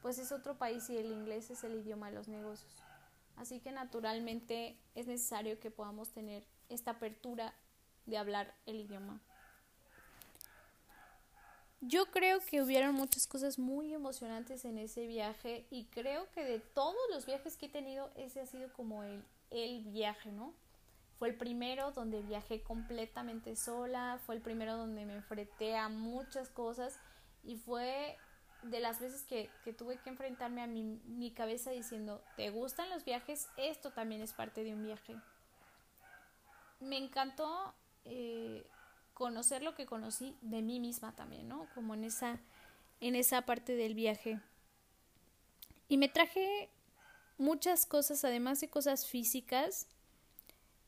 pues 0.00 0.18
es 0.18 0.32
otro 0.32 0.56
país 0.56 0.88
y 0.90 0.96
el 0.96 1.12
inglés 1.12 1.50
es 1.50 1.62
el 1.64 1.74
idioma 1.74 2.08
de 2.08 2.14
los 2.14 2.28
negocios. 2.28 2.82
Así 3.36 3.60
que 3.60 3.72
naturalmente 3.72 4.78
es 4.94 5.06
necesario 5.06 5.60
que 5.60 5.70
podamos 5.70 6.10
tener 6.10 6.46
esta 6.68 6.92
apertura 6.92 7.54
de 8.06 8.16
hablar 8.16 8.54
el 8.66 8.80
idioma. 8.80 9.20
Yo 11.86 12.06
creo 12.06 12.40
que 12.40 12.62
hubieron 12.62 12.94
muchas 12.94 13.26
cosas 13.26 13.58
muy 13.58 13.92
emocionantes 13.92 14.64
en 14.64 14.78
ese 14.78 15.06
viaje 15.06 15.66
y 15.70 15.84
creo 15.86 16.30
que 16.30 16.42
de 16.42 16.58
todos 16.58 16.96
los 17.10 17.26
viajes 17.26 17.56
que 17.56 17.66
he 17.66 17.68
tenido, 17.68 18.10
ese 18.16 18.40
ha 18.40 18.46
sido 18.46 18.72
como 18.72 19.02
el, 19.02 19.22
el 19.50 19.82
viaje, 19.84 20.32
¿no? 20.32 20.54
Fue 21.18 21.28
el 21.28 21.36
primero 21.36 21.92
donde 21.92 22.22
viajé 22.22 22.62
completamente 22.62 23.54
sola, 23.54 24.18
fue 24.24 24.34
el 24.36 24.40
primero 24.40 24.76
donde 24.76 25.04
me 25.04 25.14
enfrenté 25.14 25.76
a 25.76 25.88
muchas 25.90 26.48
cosas 26.48 26.98
y 27.42 27.56
fue 27.56 28.16
de 28.62 28.80
las 28.80 28.98
veces 29.00 29.22
que, 29.24 29.50
que 29.62 29.74
tuve 29.74 29.98
que 29.98 30.08
enfrentarme 30.08 30.62
a 30.62 30.66
mi, 30.66 30.84
mi, 30.84 31.32
cabeza 31.32 31.70
diciendo, 31.70 32.22
¿te 32.36 32.48
gustan 32.50 32.88
los 32.88 33.04
viajes? 33.04 33.48
Esto 33.58 33.90
también 33.90 34.22
es 34.22 34.32
parte 34.32 34.64
de 34.64 34.72
un 34.72 34.82
viaje. 34.82 35.16
Me 36.80 36.96
encantó 36.96 37.74
eh, 38.04 38.66
conocer 39.14 39.62
lo 39.62 39.74
que 39.74 39.86
conocí 39.86 40.36
de 40.42 40.60
mí 40.60 40.80
misma 40.80 41.14
también, 41.14 41.48
¿no? 41.48 41.68
Como 41.74 41.94
en 41.94 42.04
esa, 42.04 42.40
en 43.00 43.14
esa 43.14 43.42
parte 43.42 43.74
del 43.76 43.94
viaje. 43.94 44.40
Y 45.88 45.96
me 45.96 46.08
traje 46.08 46.68
muchas 47.38 47.86
cosas, 47.86 48.24
además 48.24 48.60
de 48.60 48.68
cosas 48.68 49.06
físicas. 49.06 49.86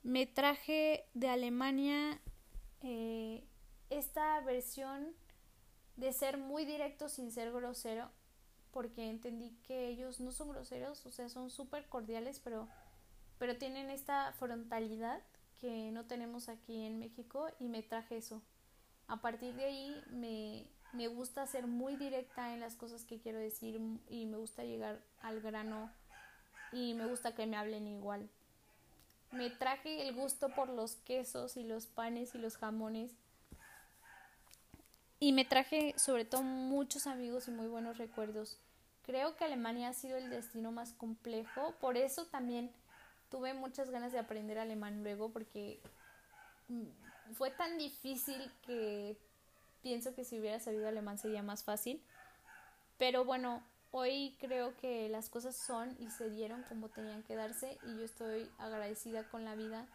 Me 0.03 0.27
traje 0.27 1.07
de 1.15 1.29
Alemania 1.29 2.21
eh, 2.83 3.45
esta 3.91 4.41
versión 4.41 5.15
de 5.97 6.13
ser 6.13 6.37
muy 6.37 6.65
directo 6.65 7.09
sin 7.09 7.31
ser 7.31 7.53
grosero, 7.53 8.11
porque 8.71 9.09
entendí 9.09 9.51
que 9.67 9.89
ellos 9.89 10.21
no 10.21 10.31
son 10.31 10.51
groseros, 10.51 11.07
o 11.07 11.11
sea, 11.11 11.29
son 11.29 11.51
súper 11.51 11.89
cordiales, 11.89 12.41
pero, 12.41 12.69
pero 13.39 13.57
tienen 13.57 13.89
esta 13.89 14.33
frontalidad 14.33 15.23
que 15.61 15.91
no 15.91 16.05
tenemos 16.07 16.49
aquí 16.49 16.85
en 16.85 16.99
México 16.99 17.49
y 17.59 17.69
me 17.69 17.83
traje 17.83 18.19
eso. 18.19 18.43
A 19.09 19.21
partir 19.21 19.55
de 19.55 19.65
ahí 19.65 20.03
me, 20.11 20.67
me 20.93 21.09
gusta 21.09 21.47
ser 21.47 21.67
muy 21.67 21.97
directa 21.97 22.53
en 22.53 22.61
las 22.61 22.75
cosas 22.77 23.05
que 23.05 23.21
quiero 23.21 23.39
decir 23.39 23.81
y 24.09 24.27
me 24.27 24.37
gusta 24.37 24.65
llegar 24.65 25.01
al 25.21 25.41
grano 25.41 25.91
y 26.73 26.95
me 26.95 27.07
gusta 27.07 27.35
que 27.35 27.47
me 27.47 27.57
hablen 27.57 27.87
igual. 27.87 28.29
Me 29.33 29.51
traje 29.51 30.09
el 30.09 30.15
gusto 30.15 30.49
por 30.51 30.69
los 30.69 30.97
quesos 30.97 31.57
y 31.57 31.65
los 31.65 31.87
panes 31.87 32.35
y 32.35 32.39
los 32.39 32.57
jamones. 32.57 33.13
Y 35.19 35.33
me 35.33 35.45
traje 35.45 35.95
sobre 35.99 36.25
todo 36.25 36.43
muchos 36.43 37.07
amigos 37.07 37.49
y 37.49 37.51
muy 37.51 37.67
buenos 37.67 37.99
recuerdos. 37.99 38.59
Creo 39.03 39.37
que 39.37 39.45
Alemania 39.45 39.89
ha 39.89 39.93
sido 39.93 40.17
el 40.17 40.31
destino 40.31 40.73
más 40.73 40.93
complejo, 40.93 41.75
por 41.81 41.97
eso 41.97 42.27
también 42.27 42.73
tuve 43.37 43.53
muchas 43.53 43.91
ganas 43.91 44.13
de 44.13 44.19
aprender 44.19 44.59
alemán 44.59 45.03
luego 45.03 45.31
porque 45.31 45.79
mm, 46.69 47.35
fue 47.35 47.51
tan 47.51 47.77
difícil 47.77 48.51
que 48.63 49.15
pienso 49.83 50.15
que 50.15 50.25
si 50.25 50.41
hubiera 50.41 50.59
sabido 50.59 50.89
alemán 50.89 51.19
sería 51.19 51.43
más 51.43 51.63
fácil. 51.63 52.03
Pero 52.97 53.27
bueno, 53.27 53.63
hoy 53.91 54.35
creo 54.41 54.75
que 54.79 55.11
las 55.11 55.29
cosas 55.29 55.55
son 55.55 55.95
y 56.01 56.11
se 56.13 56.31
dieron 56.31 56.63
como 56.63 56.89
tenían 56.89 57.23
que 57.25 57.37
darse 57.37 57.79
y 57.83 57.99
yo 57.99 58.05
estoy 58.05 58.51
agradecida 58.57 59.25
con 59.25 59.45
la 59.45 59.55
vida 59.55 59.87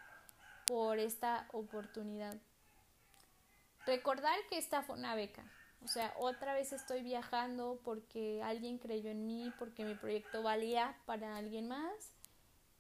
por 0.68 1.00
esta 1.00 1.48
oportunidad. 1.52 2.38
Recordar 3.88 4.38
que 4.52 4.60
esta 4.60 4.84
fue 4.84 5.00
una 5.00 5.16
beca. 5.16 5.44
O 5.84 5.88
sea, 5.88 6.14
otra 6.20 6.54
vez 6.54 6.74
estoy 6.74 7.02
viajando 7.02 7.82
porque 7.84 8.44
alguien 8.44 8.78
creyó 8.78 9.10
en 9.10 9.26
mí, 9.26 9.52
porque 9.58 9.84
mi 9.84 9.96
proyecto 9.96 10.44
valía 10.44 10.96
para 11.08 11.38
alguien 11.38 11.68
más. 11.68 12.11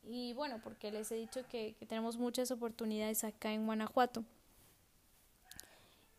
Y 0.04 0.34
bueno, 0.34 0.60
porque 0.64 0.92
les 0.92 1.12
he 1.12 1.16
dicho 1.16 1.46
que, 1.48 1.76
tenemos 1.88 2.18
muchas 2.18 2.52
oportunidades 2.52 3.24
acá 3.24 3.52
en 3.52 3.66
Guanajuato. 3.66 4.24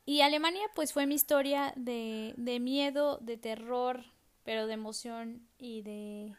Y 0.05 0.21
Alemania 0.21 0.63
pues 0.75 0.93
fue 0.93 1.07
mi 1.07 1.15
historia 1.15 1.73
de, 1.77 2.35
de 2.37 2.61
miedo, 2.61 3.19
de 3.19 3.37
terror, 3.37 4.05
pero 4.45 4.67
de 4.67 4.75
emoción 4.75 5.47
y 5.59 5.83
de, 5.83 6.35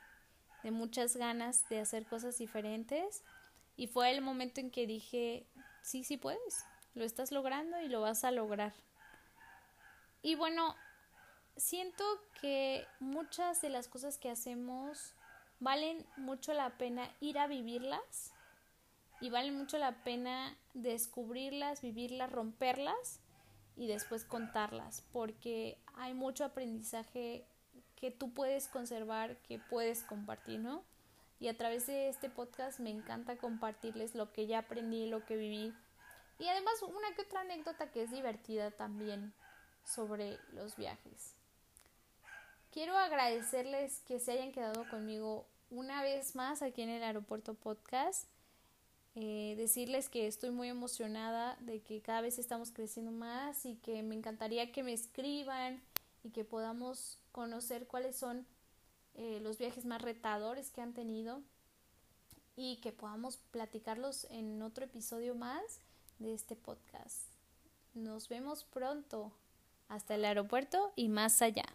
de 0.63 0.71
muchas 0.71 1.15
ganas 1.15 1.67
de 1.69 1.79
hacer 1.79 2.06
cosas 2.06 2.38
diferentes. 2.38 3.23
Y 3.75 3.88
fue 3.88 4.12
el 4.12 4.21
momento 4.21 4.62
en 4.62 4.69
que 4.69 4.86
dije, 4.86 5.45
sí, 5.82 6.03
sí 6.03 6.17
puedes, 6.17 6.65
lo 6.93 7.03
estás 7.03 7.32
logrando 7.32 7.79
y 7.82 7.88
lo 7.88 8.01
vas 8.01 8.23
a 8.23 8.32
lograr. 8.32 8.73
Y 10.21 10.36
bueno, 10.36 10.75
siento 11.58 12.03
que 12.41 12.88
muchas 12.99 13.62
de 13.62 13.69
las 13.69 13.88
cosas 13.88 14.17
que 14.17 14.29
hacemos 14.29 15.13
valen 15.63 16.06
mucho 16.17 16.54
la 16.54 16.78
pena 16.78 17.10
ir 17.21 17.39
a 17.39 17.47
vivirlas 17.47 18.34
y 19.21 19.30
valen 19.30 19.58
mucho 19.58 19.78
la 19.78 20.04
pena 20.04 20.58
descubrirlas, 20.73 21.82
vivirlas, 21.82 22.32
romperlas 22.32 23.21
y 23.78 23.88
después 23.88 24.26
contarlas, 24.26 25.04
porque 25.13 25.78
hay 25.95 26.13
mucho 26.13 26.43
aprendizaje 26.43 27.45
que 27.95 28.12
tú 28.12 28.34
puedes 28.34 28.67
conservar, 28.67 29.38
que 29.38 29.58
puedes 29.58 30.04
compartir, 30.04 30.60
¿no? 30.60 30.84
Y 31.39 31.47
a 31.47 31.58
través 31.58 31.88
de 31.88 32.10
este 32.10 32.30
podcast 32.30 32.80
me 32.80 32.89
encanta 32.89 33.38
compartirles 33.38 34.15
lo 34.15 34.34
que 34.34 34.45
ya 34.45 34.60
aprendí, 34.60 35.08
lo 35.08 35.26
que 35.26 35.38
viví. 35.38 35.73
Y 36.39 36.47
además 36.47 36.73
una 36.82 37.15
que 37.15 37.21
otra 37.21 37.41
anécdota 37.41 37.91
que 37.91 38.04
es 38.04 38.12
divertida 38.12 38.71
también 38.71 39.34
sobre 39.86 40.38
los 40.52 40.76
viajes. 40.76 41.36
Quiero 42.71 42.97
agradecerles 42.97 44.02
que 44.02 44.19
se 44.19 44.34
hayan 44.34 44.52
quedado 44.52 44.89
conmigo 44.89 45.45
una 45.73 46.03
vez 46.03 46.36
más 46.36 46.62
aquí 46.62 46.83
en 46.83 46.89
el 46.89 47.03
aeropuerto 47.03 47.55
podcast. 47.55 48.27
Eh, 49.15 49.55
decirles 49.57 50.09
que 50.09 50.27
estoy 50.27 50.51
muy 50.51 50.69
emocionada 50.69 51.55
de 51.62 51.81
que 51.81 52.01
cada 52.01 52.21
vez 52.21 52.39
estamos 52.39 52.71
creciendo 52.71 53.12
más 53.12 53.65
y 53.65 53.75
que 53.75 54.01
me 54.01 54.15
encantaría 54.15 54.71
que 54.71 54.83
me 54.83 54.93
escriban 54.93 55.81
y 56.23 56.29
que 56.29 56.43
podamos 56.45 57.19
conocer 57.31 57.86
cuáles 57.86 58.15
son 58.15 58.45
eh, 59.15 59.39
los 59.41 59.57
viajes 59.57 59.86
más 59.86 60.01
retadores 60.01 60.71
que 60.71 60.81
han 60.81 60.93
tenido 60.93 61.41
y 62.55 62.77
que 62.77 62.91
podamos 62.91 63.38
platicarlos 63.51 64.25
en 64.31 64.62
otro 64.62 64.86
episodio 64.86 65.36
más 65.36 65.79
de 66.19 66.33
este 66.33 66.55
podcast. 66.55 67.21
Nos 67.93 68.29
vemos 68.29 68.63
pronto. 68.63 69.31
Hasta 69.89 70.15
el 70.15 70.25
aeropuerto 70.25 70.91
y 70.95 71.09
más 71.09 71.41
allá. 71.41 71.65